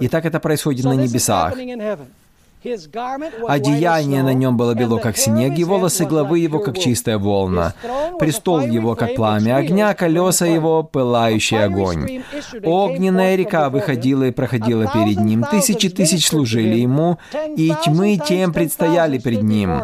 [0.00, 1.54] И так это происходит на небесах.
[3.48, 7.74] Одеяние на нем было бело, как снег, и волосы главы его, как чистая волна.
[8.18, 12.22] Престол его, как пламя огня, колеса его, пылающий огонь.
[12.64, 15.44] Огненная река выходила и проходила перед ним.
[15.44, 17.18] Тысячи тысяч служили ему,
[17.56, 19.82] и тьмы тем предстояли перед ним.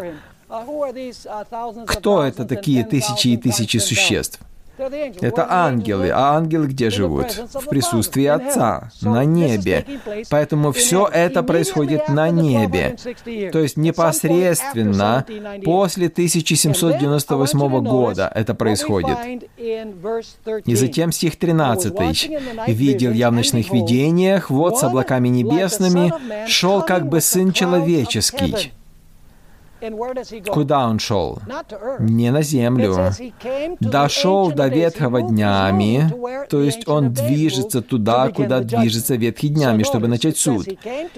[1.87, 4.39] Кто это такие тысячи и тысячи существ?
[5.21, 6.09] Это ангелы.
[6.09, 7.31] А ангелы где живут?
[7.53, 9.85] В присутствии Отца, на небе.
[10.29, 12.95] Поэтому все это происходит на небе.
[13.51, 15.25] То есть непосредственно
[15.63, 19.17] после 1798 года это происходит.
[20.65, 21.93] И затем стих 13.
[22.67, 26.13] «Видел я в ночных видениях, вот с облаками небесными,
[26.47, 28.73] шел как бы Сын Человеческий».
[30.49, 31.39] Куда он шел?
[31.99, 33.11] Не на землю.
[33.79, 36.09] Дошел до ветхого днями,
[36.49, 40.67] то есть он движется туда, куда движется ветхий днями, чтобы начать суд.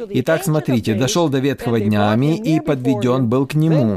[0.09, 3.95] Итак, смотрите, дошел до ветхого днями и подведен был к нему.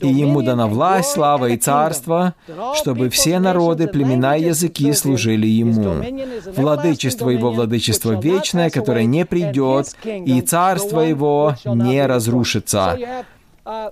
[0.00, 2.34] И ему дана власть, слава и царство,
[2.74, 6.02] чтобы все народы, племена и языки служили ему.
[6.56, 12.98] Владычество его владычество вечное, которое не придет, и царство его не разрушится.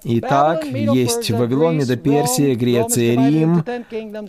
[0.05, 3.65] Итак, есть Вавилон, Медоперсия, Греция, Рим,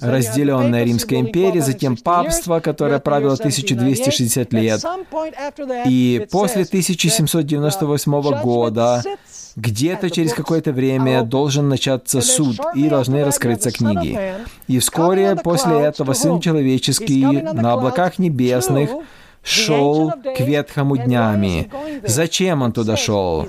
[0.01, 4.81] разделенная Римская империя, затем папство, которое правило 1260 лет.
[5.85, 9.03] И после 1798 года
[9.55, 14.17] где-то через какое-то время должен начаться суд, и должны раскрыться книги.
[14.67, 18.89] И вскоре после этого Сын Человеческий на облаках небесных
[19.43, 21.69] шел к ветхому днями.
[22.03, 23.47] Зачем он туда шел?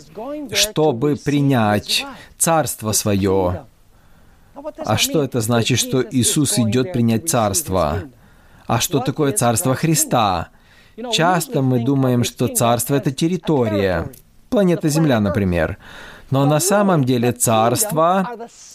[0.52, 2.04] Чтобы принять
[2.38, 3.64] Царство Свое.
[4.78, 8.02] А что это значит, что Иисус идет принять Царство?
[8.66, 10.48] А что такое Царство Христа?
[11.12, 14.10] Часто мы думаем, что Царство— это территория.
[14.48, 15.78] Планета Земля, например.
[16.30, 18.28] Но на самом деле Царство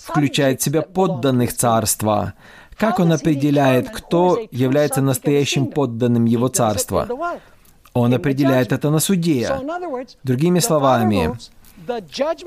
[0.04, 2.34] включает в себя подданных Царства.
[2.80, 7.08] Как он определяет, кто является настоящим подданным его царства?
[7.94, 9.50] Он определяет это на суде.
[10.24, 11.36] Другими словами,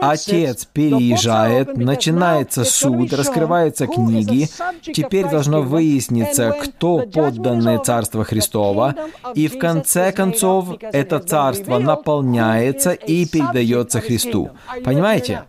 [0.01, 4.49] Отец переезжает, начинается суд, раскрываются книги.
[4.83, 8.95] Теперь должно выясниться, кто подданное Царство Христова,
[9.35, 14.51] и в конце концов это Царство наполняется и передается Христу.
[14.85, 15.45] Понимаете?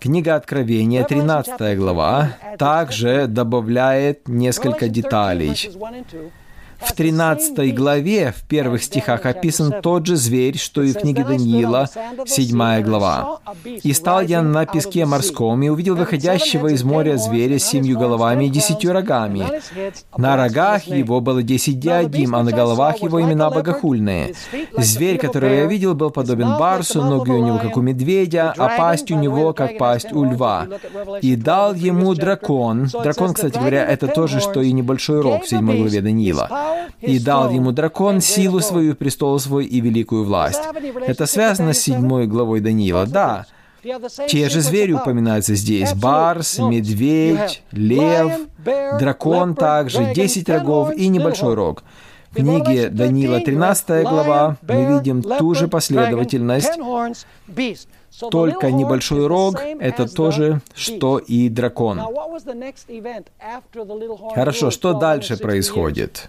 [0.00, 5.56] Книга Откровения, 13 глава, также добавляет несколько деталей.
[6.86, 11.88] В 13 главе, в первых стихах, описан тот же зверь, что и в книге Даниила,
[12.26, 13.40] 7 глава.
[13.64, 18.46] «И стал я на песке морском, и увидел выходящего из моря зверя с семью головами
[18.46, 19.44] и десятью рогами.
[20.16, 24.34] На рогах его было десять диадим, а на головах его имена богохульные.
[24.76, 29.10] Зверь, которого я видел, был подобен барсу, ноги у него, как у медведя, а пасть
[29.10, 30.66] у него, как пасть у льва.
[31.22, 32.88] И дал ему дракон».
[33.02, 37.18] Дракон, кстати говоря, это то же, что и небольшой рог в 7 главе Даниила и
[37.18, 40.62] дал ему дракон силу свою, престол свой и великую власть.
[41.06, 43.46] Это связано с седьмой главой Даниила, да.
[44.28, 45.92] Те же звери упоминаются здесь.
[45.92, 48.32] Барс, медведь, лев,
[48.98, 51.84] дракон также, десять рогов и небольшой рог.
[52.30, 56.72] В книге Даниила 13 глава мы видим ту же последовательность.
[58.30, 62.00] Только небольшой рог— это то же, что и дракон.
[64.34, 66.28] Хорошо, что дальше происходит?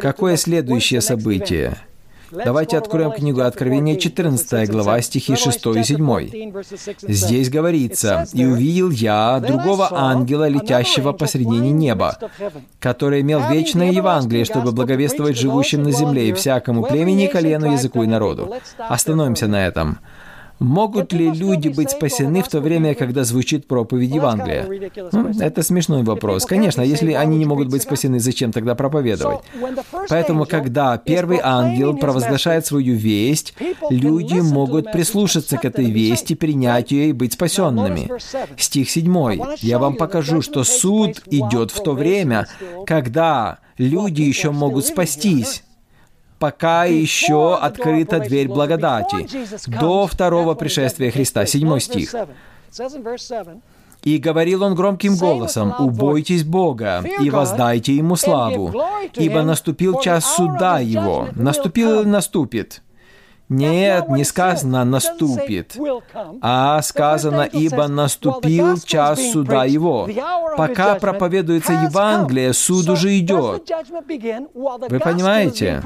[0.00, 1.76] Какое следующее событие?
[2.32, 6.52] Давайте откроем книгу Откровения, 14 глава, стихи 6 и 7.
[7.02, 12.16] Здесь говорится, «И увидел я другого ангела, летящего посредине неба,
[12.80, 18.06] который имел вечное Евангелие, чтобы благовествовать живущим на земле и всякому племени, колену, языку и
[18.06, 18.50] народу».
[18.78, 19.98] Остановимся на этом.
[20.62, 24.66] Могут ли люди быть спасены в то время, когда звучит проповедь Евангелия?
[25.40, 26.46] Это смешной вопрос.
[26.46, 29.40] Конечно, если они не могут быть спасены, зачем тогда проповедовать?
[30.08, 33.54] Поэтому, когда первый ангел провозглашает свою весть,
[33.90, 38.08] люди могут прислушаться к этой вести, принять ее и быть спасенными.
[38.56, 39.12] Стих 7.
[39.58, 42.46] Я вам покажу, что суд идет в то время,
[42.86, 45.64] когда люди еще могут спастись
[46.42, 49.28] пока еще открыта дверь благодати,
[49.68, 51.46] до второго пришествия Христа.
[51.46, 52.12] Седьмой стих.
[54.02, 58.74] И говорил он громким голосом, «Убойтесь Бога и воздайте Ему славу,
[59.14, 61.28] ибо наступил час суда Его».
[61.36, 62.82] Наступил или наступит?
[63.48, 65.76] Нет, не сказано «наступит»,
[66.40, 70.08] а сказано «ибо наступил час суда его».
[70.56, 73.70] Пока проповедуется Евангелие, суд уже идет.
[74.88, 75.82] Вы понимаете?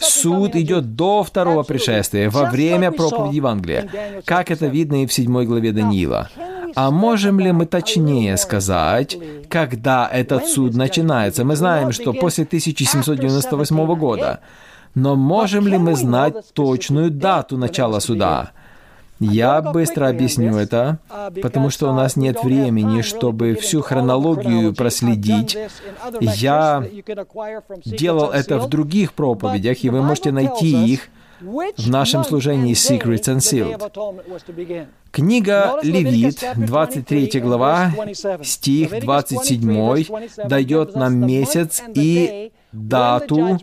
[0.00, 5.46] Суд идет до второго пришествия, во время проповеди Евангелия, как это видно и в седьмой
[5.46, 6.28] главе Даниила.
[6.74, 9.16] А можем ли мы точнее сказать,
[9.48, 11.44] когда этот суд начинается?
[11.44, 14.40] Мы знаем, что после 1798 года.
[14.94, 18.52] Но можем ли мы знать точную дату начала суда?
[19.22, 20.98] Я быстро объясню это,
[21.40, 25.56] потому что у нас нет времени, чтобы всю хронологию проследить.
[26.20, 26.84] Я
[27.84, 31.08] делал это в других проповедях, и вы можете найти их
[31.40, 34.86] в нашем служении Secrets and Sealed.
[35.10, 37.92] Книга Левит, 23 глава,
[38.42, 40.04] стих 27,
[40.48, 43.58] дает нам месяц и дату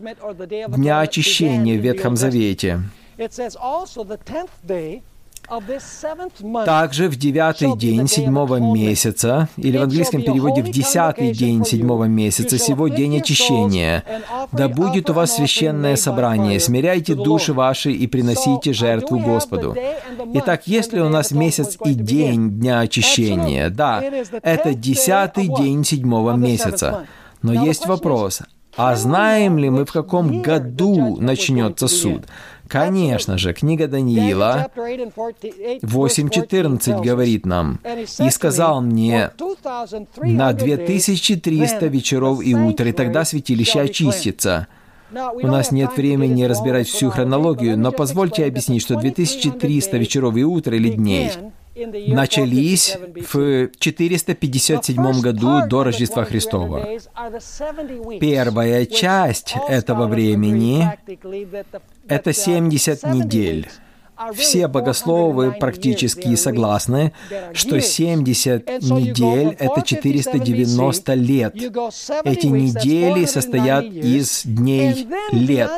[0.68, 2.82] Дня очищения в Ветхом Завете.
[6.64, 12.56] Также в девятый день седьмого месяца, или в английском переводе в десятый день седьмого месяца,
[12.56, 14.04] сего день очищения,
[14.52, 19.74] да будет у вас священное собрание, смиряйте души ваши и приносите жертву Господу.
[20.34, 24.02] Итак, если у нас месяц и день дня очищения, да,
[24.42, 27.06] это десятый день седьмого месяца.
[27.42, 28.42] Но есть вопрос,
[28.76, 32.24] а знаем ли мы, в каком году начнется суд?
[32.70, 37.80] Конечно же, книга Даниила 8.14 говорит нам,
[38.20, 39.32] «И сказал мне,
[40.16, 44.68] на 2300 вечеров и утр, и тогда святилище очистится».
[45.12, 50.74] У нас нет времени разбирать всю хронологию, но позвольте объяснить, что 2300 вечеров и утр
[50.74, 51.32] или дней
[51.86, 52.96] начались
[53.32, 56.88] в 457 году до Рождества Христова.
[58.20, 60.88] Первая часть этого времени—
[62.08, 63.68] это 70 недель.
[64.34, 67.12] Все богословы практически согласны,
[67.54, 71.54] что 70 недель— это 490 лет.
[72.24, 75.70] Эти недели состоят из дней лет.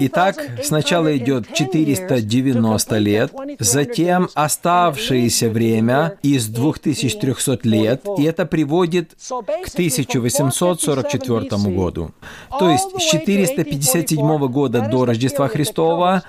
[0.00, 9.68] Итак, сначала идет 490 лет, затем оставшееся время из 2300 лет, и это приводит к
[9.72, 12.10] 1844 году.
[12.58, 16.22] То есть с 457 года до Рождества Христова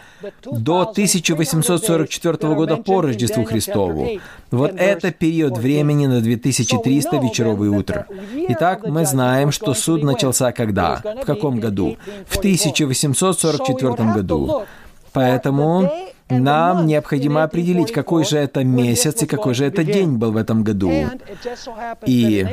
[0.44, 4.20] до 1844 года по Рождеству Христову.
[4.52, 8.06] Вот это период времени на 2300 вечеров и утро.
[8.50, 11.02] Итак, мы знаем, что суд начался когда?
[11.22, 11.98] В каком году?
[12.28, 14.64] В 1844 1844 году.
[15.14, 15.90] Поэтому
[16.30, 20.64] нам необходимо определить, какой же это месяц и какой же это день был в этом
[20.64, 20.92] году.
[22.06, 22.46] И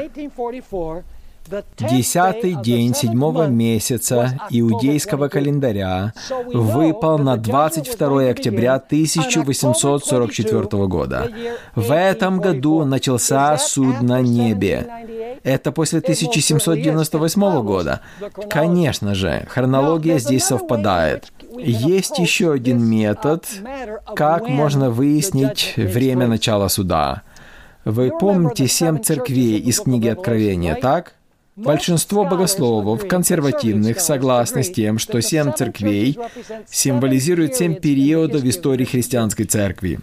[1.79, 6.15] Десятый день седьмого месяца иудейского календаря
[6.47, 11.31] выпал на 22 октября 1844 года.
[11.75, 14.87] В этом году начался суд на небе.
[15.43, 18.01] Это после 1798 года.
[18.49, 21.31] Конечно же, хронология здесь совпадает.
[21.59, 23.45] Есть еще один метод,
[24.17, 27.21] как можно выяснить время начала суда.
[27.85, 31.14] Вы помните семь церквей из книги Откровения, так?
[31.57, 36.19] Большинство богословов, консервативных, согласны с тем, что семь церквей
[36.69, 40.01] символизируют семь периодов в истории христианской церкви.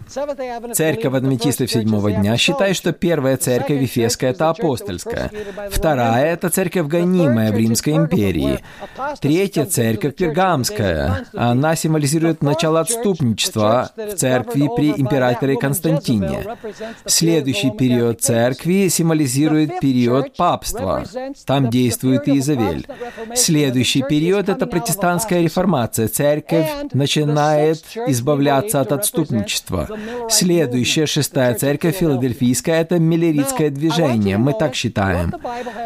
[0.72, 5.30] Церковь адвентистов седьмого дня считает, что первая церковь Ефесская— это апостольская,
[5.70, 8.60] вторая— это церковь гонимая в Римской империи,
[9.20, 16.46] третья церковь пергамская, она символизирует начало отступничества в церкви при императоре Константине.
[17.04, 21.04] Следующий период церкви символизирует период папства,
[21.44, 22.86] Там действует Иезавель.
[23.34, 26.08] Следующий период— это протестантская реформация.
[26.08, 29.88] Церковь начинает избавляться от отступничества.
[30.28, 34.38] Следующая, шестая церковь, филадельфийская, это миллеритское движение.
[34.38, 35.32] Мы так считаем.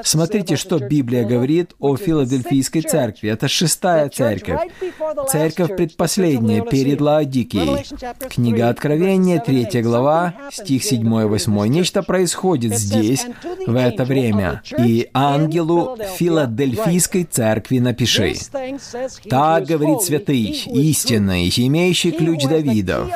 [0.03, 3.31] Смотрите, что Библия говорит о филадельфийской церкви.
[3.31, 4.61] Это шестая церковь.
[5.31, 7.85] Церковь предпоследняя, перед Лаодикией.
[8.29, 11.69] Книга Откровения, третья глава, стих 7-8.
[11.69, 13.27] Нечто происходит здесь,
[13.67, 14.63] в это время.
[14.79, 15.09] И
[15.47, 18.35] ангелу Филадельфийской церкви напиши.
[19.29, 23.11] Так говорит святый, истинный, имеющий ключ Давидов,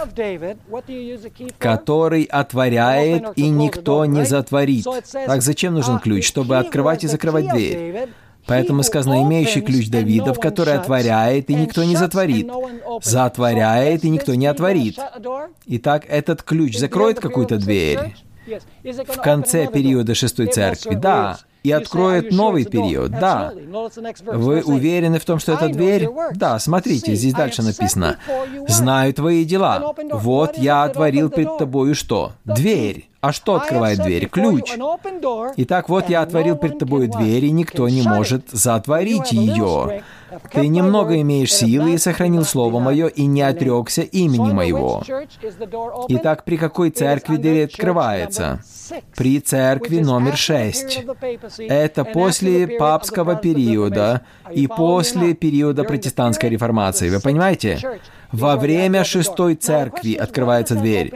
[1.59, 4.87] который отворяет, и никто не затворит.
[5.13, 6.27] Так зачем нужен ключ?
[6.27, 8.09] Чтобы открывать и закрывать дверь.
[8.47, 12.49] Поэтому сказано, имеющий ключ Давидов, который отворяет, и никто не затворит.
[13.03, 14.99] Затворяет, и никто не отворит.
[15.67, 18.15] Итак, этот ключ закроет какую-то дверь
[19.07, 20.95] в конце периода шестой церкви.
[20.95, 23.11] Да, и откроет новый период.
[23.11, 23.53] Да.
[24.27, 26.09] Вы уверены в том, что это дверь?
[26.35, 28.19] Да, смотрите, здесь дальше написано.
[28.69, 29.95] «Знаю твои дела.
[30.13, 32.33] Вот я отворил пред тобою что?
[32.45, 33.10] Дверь.
[33.21, 34.29] А что открывает дверь?
[34.29, 34.73] Ключ.
[35.57, 40.03] Итак, вот я отворил пред тобой дверь, и никто не может затворить ее.
[40.53, 45.03] Ты немного имеешь силы и сохранил Слово Мое, и не отрекся имени Моего.
[46.09, 48.63] Итак, при какой церкви дверь открывается?
[49.17, 51.05] При церкви номер шесть.
[51.59, 57.11] Это после папского периода и после периода протестантской реформации.
[57.11, 58.01] Вы понимаете?
[58.33, 61.13] Во время шестой церкви открывается дверь.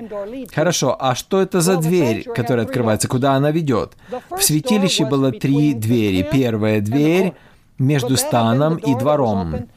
[0.52, 1.93] Хорошо, а что это за дверь,
[2.34, 3.08] которая открывается?
[3.08, 3.92] Куда она ведет?
[4.30, 6.26] В святилище было три двери.
[6.30, 7.32] Первая дверь
[7.78, 9.68] между станом и двором.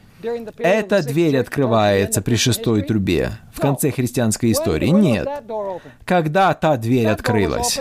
[0.58, 4.88] Эта дверь открывается при шестой трубе в конце христианской истории.
[4.88, 5.28] Нет.
[6.04, 7.80] Когда та дверь открылась?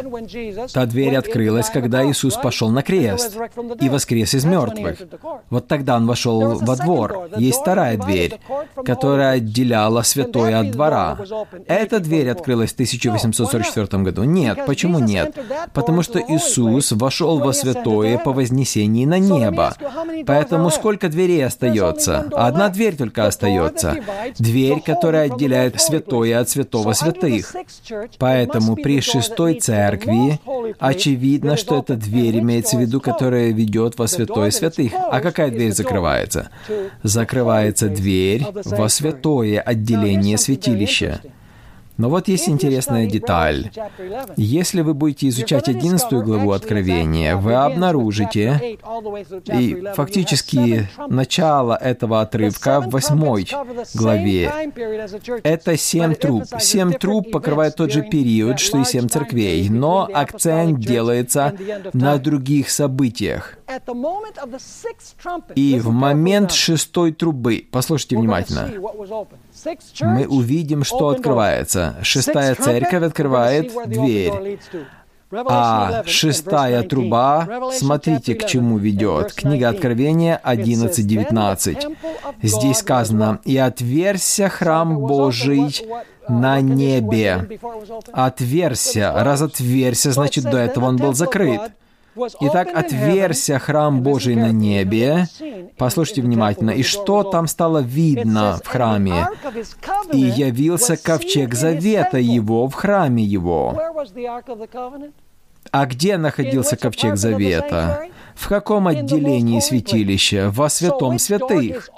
[0.73, 3.38] Та дверь открылась, когда Иисус пошел на крест
[3.79, 4.99] и воскрес из мертвых.
[5.49, 7.29] Вот тогда Он вошел во двор.
[7.38, 8.39] Есть вторая дверь,
[8.85, 11.17] которая отделяла святое от двора.
[11.67, 14.23] Эта дверь открылась в 1844 году.
[14.23, 14.65] Нет.
[14.65, 15.38] Почему нет?
[15.73, 19.75] Потому что Иисус вошел во святое по вознесении на небо.
[20.25, 22.26] Поэтому сколько дверей остается?
[22.34, 23.97] Одна дверь только остается.
[24.39, 27.55] Дверь, которая отделяет святое от святого святых.
[28.17, 30.39] Поэтому при шестой церкви
[30.80, 34.91] очевидно, что эта дверь имеется в виду, которая ведет во святое святых.
[34.93, 36.49] А какая дверь закрывается?
[37.03, 41.21] Закрывается дверь во святое отделение святилища.
[41.97, 43.71] Но вот есть интересная деталь.
[44.35, 48.77] Если вы будете изучать 11 главу Откровения, вы обнаружите,
[49.51, 53.17] и фактически начало этого отрывка в 8
[53.95, 54.51] главе,
[55.43, 56.43] это семь труб.
[56.59, 61.53] Семь труб покрывает тот же период, что и семь церквей, но акцент делается
[61.93, 63.57] на других событиях.
[65.55, 68.69] И в момент шестой трубы, послушайте внимательно,
[70.01, 71.95] мы увидим, что открывается.
[72.01, 74.59] Шестая церковь открывает дверь.
[75.31, 79.33] А шестая труба, смотрите, к чему ведет.
[79.33, 81.97] Книга Откровения 11.19.
[82.41, 85.85] Здесь сказано, «И отверся храм Божий
[86.29, 87.59] на небе».
[88.13, 91.61] Отверся, разотверся, значит, до этого он был закрыт.
[92.39, 95.28] Итак, отверся храм Божий на небе.
[95.78, 96.72] Послушайте внимательно.
[96.72, 99.28] И что там стало видно в храме?
[100.11, 103.80] И явился ковчег завета его в храме его.
[105.72, 108.07] А где находился ковчег завета?
[108.38, 110.51] В каком отделении святилища?
[110.53, 111.89] Во святом святых.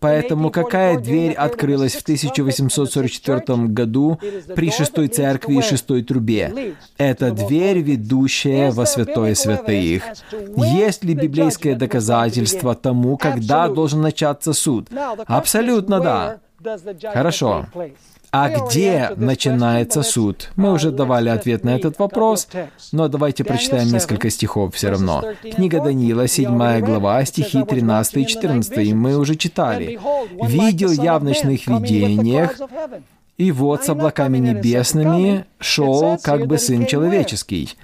[0.00, 4.18] Поэтому какая дверь открылась в 1844 году
[4.56, 6.74] при шестой церкви и шестой трубе?
[6.96, 10.02] Это дверь, ведущая во святое святых.
[10.56, 14.88] Есть ли библейское доказательство тому, когда должен начаться суд?
[15.26, 16.40] Абсолютно да.
[17.12, 17.66] Хорошо.
[18.30, 20.50] А где начинается суд?
[20.56, 22.48] Мы уже давали ответ на этот вопрос,
[22.92, 25.24] но давайте прочитаем несколько стихов все равно.
[25.42, 29.98] Книга Даниила, 7 глава, стихи 13 и 14, мы уже читали.
[30.42, 32.54] «Видел я в ночных видениях,
[33.38, 37.76] и вот с облаками небесными шел как бы Сын Человеческий.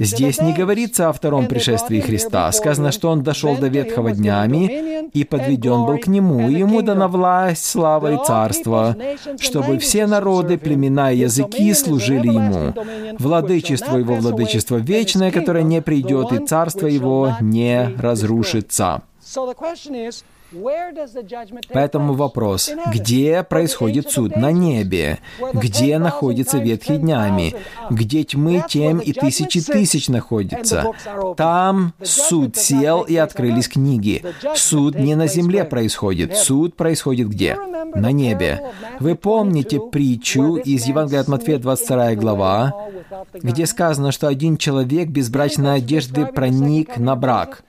[0.00, 2.50] Здесь не говорится о втором пришествии Христа.
[2.50, 7.06] Сказано, что Он дошел до ветхого днями и подведен был к Нему, и Ему дана
[7.06, 8.96] власть, слава и царство,
[9.38, 12.74] чтобы все народы, племена и языки служили Ему.
[13.18, 19.02] Владычество Его, владычество вечное, которое не придет, и царство Его не разрушится.
[21.72, 24.36] Поэтому вопрос, где происходит суд?
[24.36, 25.18] На небе.
[25.52, 27.54] Где находится ветхий днями?
[27.90, 30.92] Где тьмы тем и тысячи тысяч находится?
[31.36, 34.24] Там суд сел и открылись книги.
[34.54, 36.36] Суд не на земле происходит.
[36.36, 37.56] Суд происходит где?
[37.94, 38.72] На небе.
[39.00, 42.74] Вы помните притчу из Евангелия от Матфея, 22 глава,
[43.34, 47.64] где сказано, что один человек без брачной одежды проник на брак.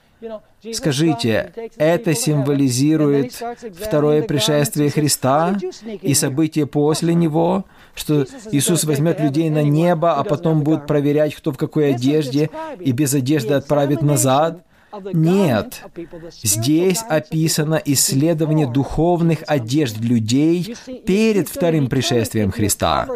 [0.74, 3.34] Скажите, это символизирует
[3.80, 5.58] второе пришествие Христа
[6.02, 7.66] и события после Него,
[7.96, 12.50] что Иисус возьмет людей на небо, а потом будет проверять, кто в какой одежде,
[12.80, 14.64] и без одежды отправит назад?
[15.14, 15.84] Нет.
[16.44, 20.76] Здесь описано исследование духовных одежд людей
[21.06, 23.08] перед вторым пришествием Христа.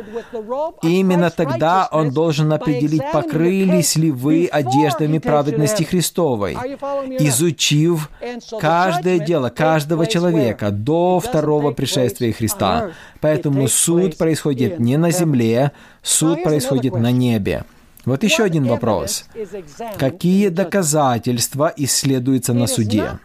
[0.81, 6.53] Именно тогда он должен определить, покрылись ли вы одеждами праведности Христовой,
[7.19, 8.09] изучив
[8.59, 12.91] каждое дело каждого человека до второго пришествия Христа.
[13.19, 15.71] Поэтому суд происходит не на земле,
[16.01, 17.63] суд происходит на небе.
[18.05, 19.25] Вот еще один вопрос.
[19.97, 23.19] Какие доказательства исследуются на суде?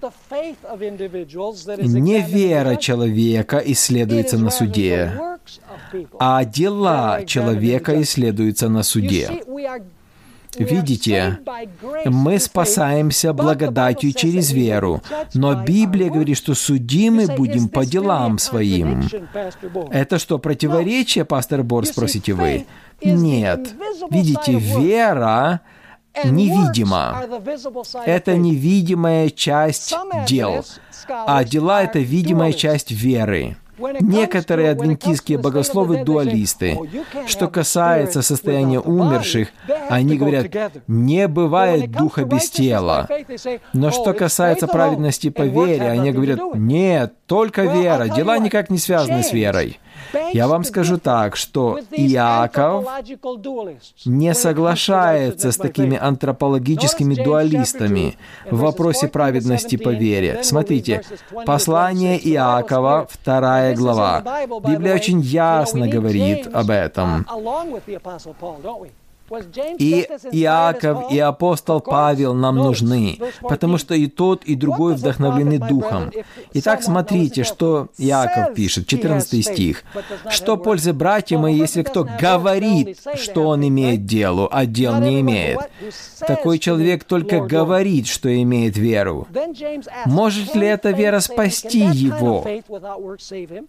[1.78, 5.12] Не вера человека исследуется на суде,
[6.18, 9.42] а дела человека исследуются на суде.
[10.56, 11.38] Видите,
[12.06, 15.02] мы спасаемся благодатью через веру,
[15.34, 19.08] но Библия говорит, что судимы будем по делам своим.
[19.90, 22.66] Это что, противоречие, пастор Бор, спросите вы?
[23.02, 23.74] Нет.
[24.10, 25.60] Видите, вера
[26.24, 27.22] невидима.
[28.06, 29.94] Это невидимая часть
[30.26, 30.64] дел,
[31.08, 33.56] а дела— это видимая часть веры.
[34.00, 36.78] Некоторые адвентистские богословы дуалисты.
[37.26, 39.48] Что касается состояния умерших,
[39.88, 40.46] они говорят,
[40.86, 43.08] не бывает духа без тела.
[43.72, 49.22] Но что касается праведности по вере, они говорят, нет, только вера, дела никак не связаны
[49.22, 49.78] с верой.
[50.32, 52.86] Я вам скажу так, что Иаков
[54.04, 58.16] не соглашается с такими антропологическими дуалистами
[58.50, 60.40] в вопросе праведности по вере.
[60.42, 61.02] Смотрите,
[61.46, 64.22] послание Иакова, вторая глава.
[64.66, 67.26] Библия очень ясно говорит об этом.
[69.78, 76.10] И Иаков, и апостол Павел нам нужны, потому что и тот, и другой вдохновлены Духом.
[76.54, 79.84] Итак, смотрите, что Иаков пишет, 14 стих.
[80.30, 85.58] «Что пользы братья мои, если кто говорит, что он имеет дело, а дел не имеет?
[86.26, 89.26] Такой человек только говорит, что имеет веру.
[90.06, 92.46] Может ли эта вера спасти его?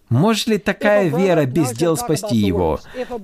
[0.08, 2.80] Может ли такая вера без дел спасти его?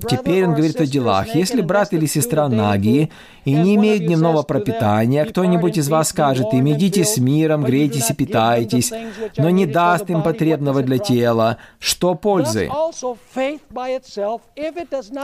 [0.08, 1.34] Теперь он говорит о делах.
[1.34, 3.10] Если брат или сестра сестра Наги
[3.44, 8.14] и не имеют дневного пропитания, кто-нибудь из вас скажет им, идите с миром, грейтесь и
[8.14, 8.92] питайтесь,
[9.36, 12.68] но не даст им потребного для тела, что пользы?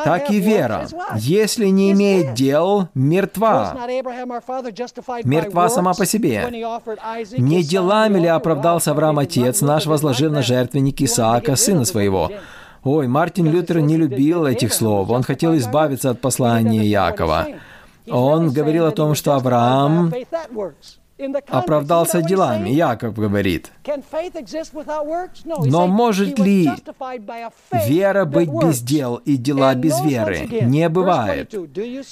[0.05, 0.86] Так и вера,
[1.16, 3.76] если не имеет дел, мертва.
[5.24, 6.48] Мертва сама по себе.
[7.38, 12.30] Не делами ли оправдался Авраам Отец наш, возложив на жертвенник Исаака, сына своего?
[12.84, 15.10] Ой, Мартин Лютер не любил этих слов.
[15.10, 17.46] Он хотел избавиться от послания Якова.
[18.08, 20.12] Он говорил о том, что Авраам
[21.48, 23.70] оправдался делами, Яков говорит.
[25.64, 26.70] Но может ли
[27.86, 30.48] вера быть без дел и дела без веры?
[30.62, 31.54] Не бывает.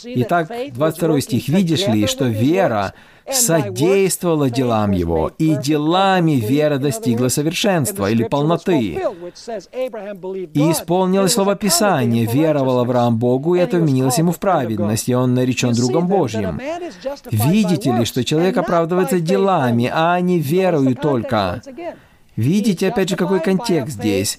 [0.04, 1.48] Итак, 22 стих.
[1.48, 2.94] «Видишь ли, что вера
[3.30, 9.00] содействовала делам его, и делами вера достигла совершенства или полноты.
[10.54, 15.34] И исполнилось слово Писания, веровал Авраам Богу, и это вменилось ему в праведность, и он
[15.34, 16.60] наречен другом Божьим.
[17.30, 21.62] Видите ли, что человек оправдывается делами, а не верою только.
[22.40, 24.38] Видите, опять же, какой контекст здесь?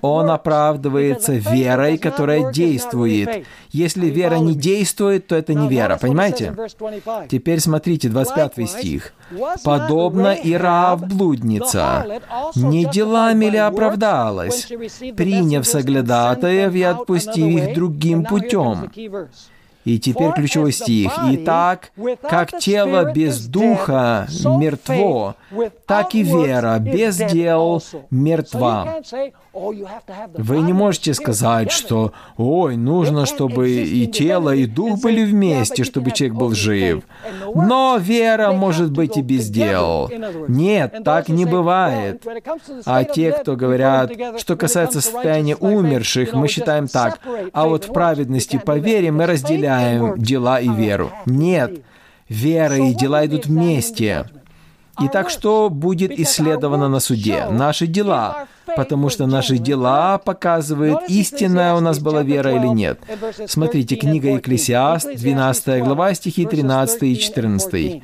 [0.00, 3.46] Он оправдывается верой, которая действует.
[3.70, 6.54] Если вера не действует, то это не вера, понимаете?
[7.28, 9.12] Теперь смотрите, 25 стих.
[9.64, 12.20] «Подобно и Раав блудница,
[12.54, 14.66] не делами ли оправдалась,
[15.16, 18.90] приняв соглядатаев и отпустив их другим путем?»
[19.84, 21.12] И теперь ключевой стих.
[21.32, 25.36] «Итак, как тело без духа мертво,
[25.86, 29.02] так и вера без дел мертва».
[29.54, 36.10] Вы не можете сказать, что «Ой, нужно, чтобы и тело, и дух были вместе, чтобы
[36.10, 37.02] человек был жив».
[37.54, 40.10] Но вера может быть и без дел.
[40.48, 42.26] Нет, так не бывает.
[42.86, 47.20] А те, кто говорят, что касается состояния умерших, мы считаем так,
[47.52, 51.10] а вот в праведности по вере мы разделяем дела и веру.
[51.26, 51.82] Нет,
[52.28, 54.26] вера и дела идут вместе.
[55.00, 57.46] Итак, что будет исследовано на суде?
[57.50, 63.00] Наши дела, потому что наши дела показывают, истинная у нас была вера или нет.
[63.46, 68.02] Смотрите, книга Екклесиаст, 12 глава, стихи 13 и 14.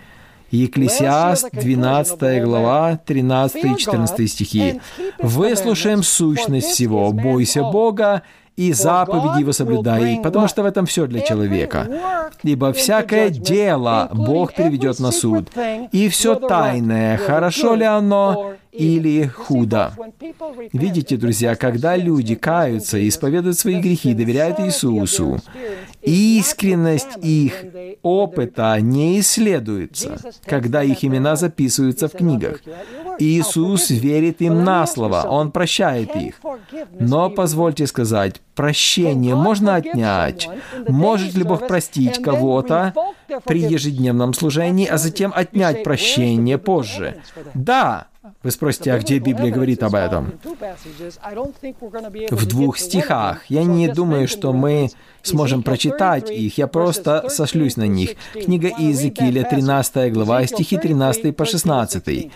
[0.50, 4.80] Екклесиаст, 12 глава, 13 и 14 стихи.
[5.18, 8.22] «Выслушаем сущность всего, бойся Бога
[8.58, 11.86] и заповеди его соблюдай, потому что в этом все для человека.
[12.42, 15.48] Ибо всякое дело Бог приведет на суд,
[15.92, 19.92] и все тайное, хорошо ли оно или худо.
[20.72, 25.40] Видите, друзья, когда люди каются, исповедуют свои грехи, доверяют Иисусу,
[26.02, 27.64] искренность их
[28.02, 32.60] опыта не исследуется, когда их имена записываются в книгах.
[33.18, 36.34] Иисус верит им на слово, Он прощает их.
[36.98, 40.48] Но позвольте сказать, прощение можно отнять.
[40.88, 42.94] Может ли Бог простить кого-то
[43.44, 47.16] при ежедневном служении, а затем отнять прощение позже?
[47.54, 48.08] Да,
[48.42, 50.32] вы спросите, а где Библия говорит об этом?
[52.30, 53.44] В двух стихах.
[53.48, 54.90] Я не думаю, что мы
[55.22, 58.10] сможем прочитать их, я просто сошлюсь на них.
[58.32, 62.30] Книга Иезекииля, 13 глава, стихи 13 по 16.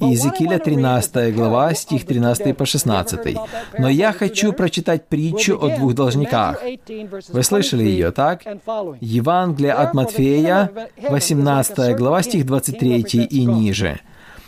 [0.00, 3.36] Иезекииля 13 глава, стих 13 по 16.
[3.78, 6.62] Но я хочу прочитать притчу о двух должниках.
[7.28, 8.42] Вы слышали ее, так?
[9.00, 10.70] Евангелие от Матфея,
[11.08, 14.00] 18 глава, стих 23 и ниже.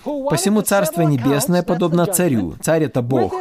[0.04, 2.54] Посему Царство Небесное подобно царю.
[2.62, 3.34] Царь— это Бог,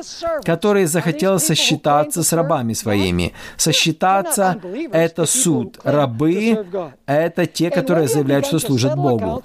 [0.44, 3.34] который захотел сосчитаться с рабами своими.
[3.58, 4.58] Сосчитаться—
[4.92, 5.80] это суд.
[5.84, 6.66] Рабы—
[7.06, 9.42] это те, которые заявляют, что служат Богу.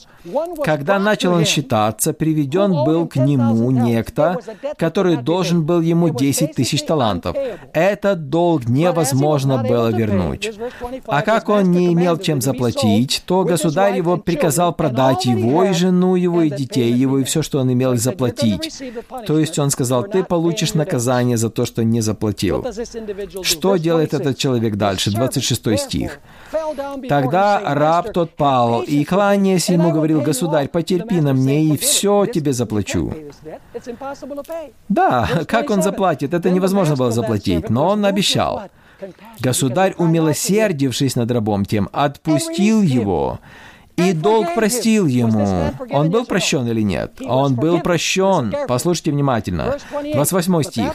[0.64, 4.40] Когда начал он считаться, приведен был к нему некто,
[4.76, 7.36] который должен был ему 10 тысяч талантов.
[7.72, 10.50] Этот долг невозможно было вернуть.
[11.06, 16.16] А как он не имел чем заплатить, то государь его приказал продать его и жену
[16.16, 18.82] его и детей его и все, что он имел, заплатить.
[19.26, 22.64] То есть он сказал, ты получишь наказание за то, что не заплатил.
[23.42, 25.11] Что делает этот человек дальше?
[25.11, 26.20] 26 стих.
[27.09, 32.52] Тогда раб тот пал, и, кланяясь ему, говорил, «Государь, потерпи на мне, и все тебе
[32.52, 33.12] заплачу».
[34.88, 36.34] Да, как он заплатит?
[36.34, 38.62] Это невозможно было заплатить, но он обещал.
[39.40, 43.40] Государь, умилосердившись над рабом тем, отпустил его,
[43.97, 45.72] и долг простил ему.
[45.90, 47.20] Он был прощен или нет?
[47.24, 48.55] Он был прощен.
[48.68, 49.76] Послушайте внимательно.
[50.12, 50.92] 28 стих.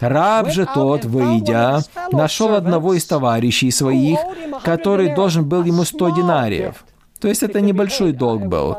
[0.00, 1.80] «Раб же тот, выйдя,
[2.12, 4.18] нашел одного из товарищей своих,
[4.64, 6.84] который должен был ему 100 динариев».
[7.20, 8.76] То есть это небольшой долг был.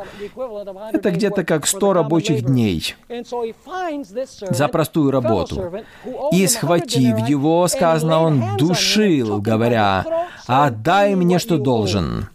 [0.94, 2.96] Это где-то как 100 рабочих дней
[4.50, 5.74] за простую работу.
[6.32, 10.06] И, схватив его, сказано, он душил, говоря,
[10.48, 12.30] «Отдай мне, что должен».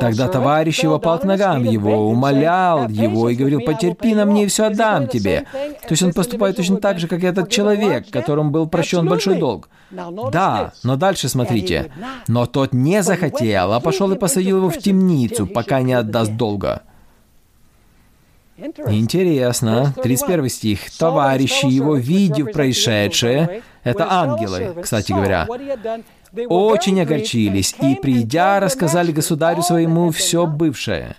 [0.00, 4.46] Тогда товарищ его пал к ногам его, умолял его и говорил, «Потерпи на мне, и
[4.46, 5.46] все отдам тебе».
[5.52, 9.68] То есть он поступает точно так же, как этот человек, которому был прощен большой долг.
[9.90, 11.92] Да, но дальше смотрите.
[12.28, 16.82] Но тот не захотел, а пошел и посадил его в темницу, пока не отдаст долга.
[18.56, 19.92] Интересно.
[20.02, 20.90] 31 стих.
[20.98, 25.48] «Товарищи его, видев происшедшее...» Это ангелы, кстати говоря
[26.48, 31.16] очень огорчились и, придя, рассказали государю своему все бывшее.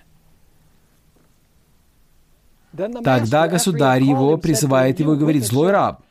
[2.75, 6.01] Тогда государь его призывает его и говорит, «Злой раб,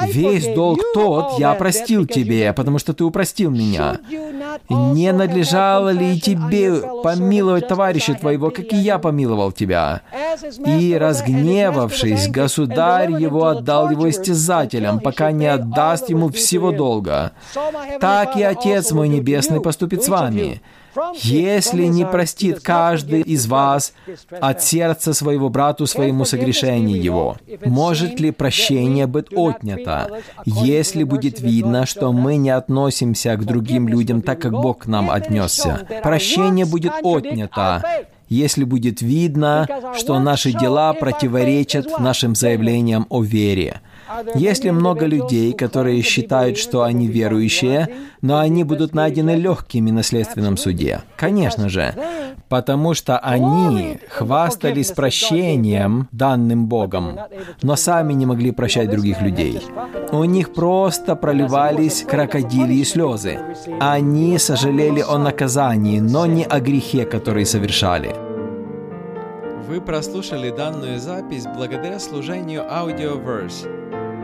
[0.00, 4.00] Весь долг тот я простил тебе, потому что ты упростил меня.
[4.68, 10.02] Не надлежало ли тебе помиловать товарища твоего, как и я помиловал тебя?
[10.66, 17.32] И, разгневавшись, государь его отдал его истязателям, пока не отдаст ему всего долга.
[18.00, 20.60] Так и Отец мой Небесный поступит с вами.
[21.14, 23.92] Если не простит каждый из вас
[24.40, 30.10] от сердца своего брату своему согрешение его, может ли прощение быть отнято,
[30.44, 35.10] если будет видно, что мы не относимся к другим людям так, как Бог к нам
[35.10, 35.86] отнесся?
[36.02, 37.82] Прощение будет отнято,
[38.28, 43.80] если будет видно, что наши дела противоречат нашим заявлениям о вере.
[44.34, 47.88] Есть ли много людей, которые считают, что они верующие,
[48.20, 51.02] но они будут найдены легкими на следственном суде?
[51.16, 51.94] Конечно же,
[52.48, 57.18] потому что они хвастались прощением, данным Богом,
[57.62, 59.60] но сами не могли прощать других людей.
[60.10, 63.38] У них просто проливались крокодильи слезы.
[63.80, 68.14] Они сожалели о наказании, но не о грехе, который совершали.
[69.68, 73.66] Вы прослушали данную запись благодаря служению Audioverse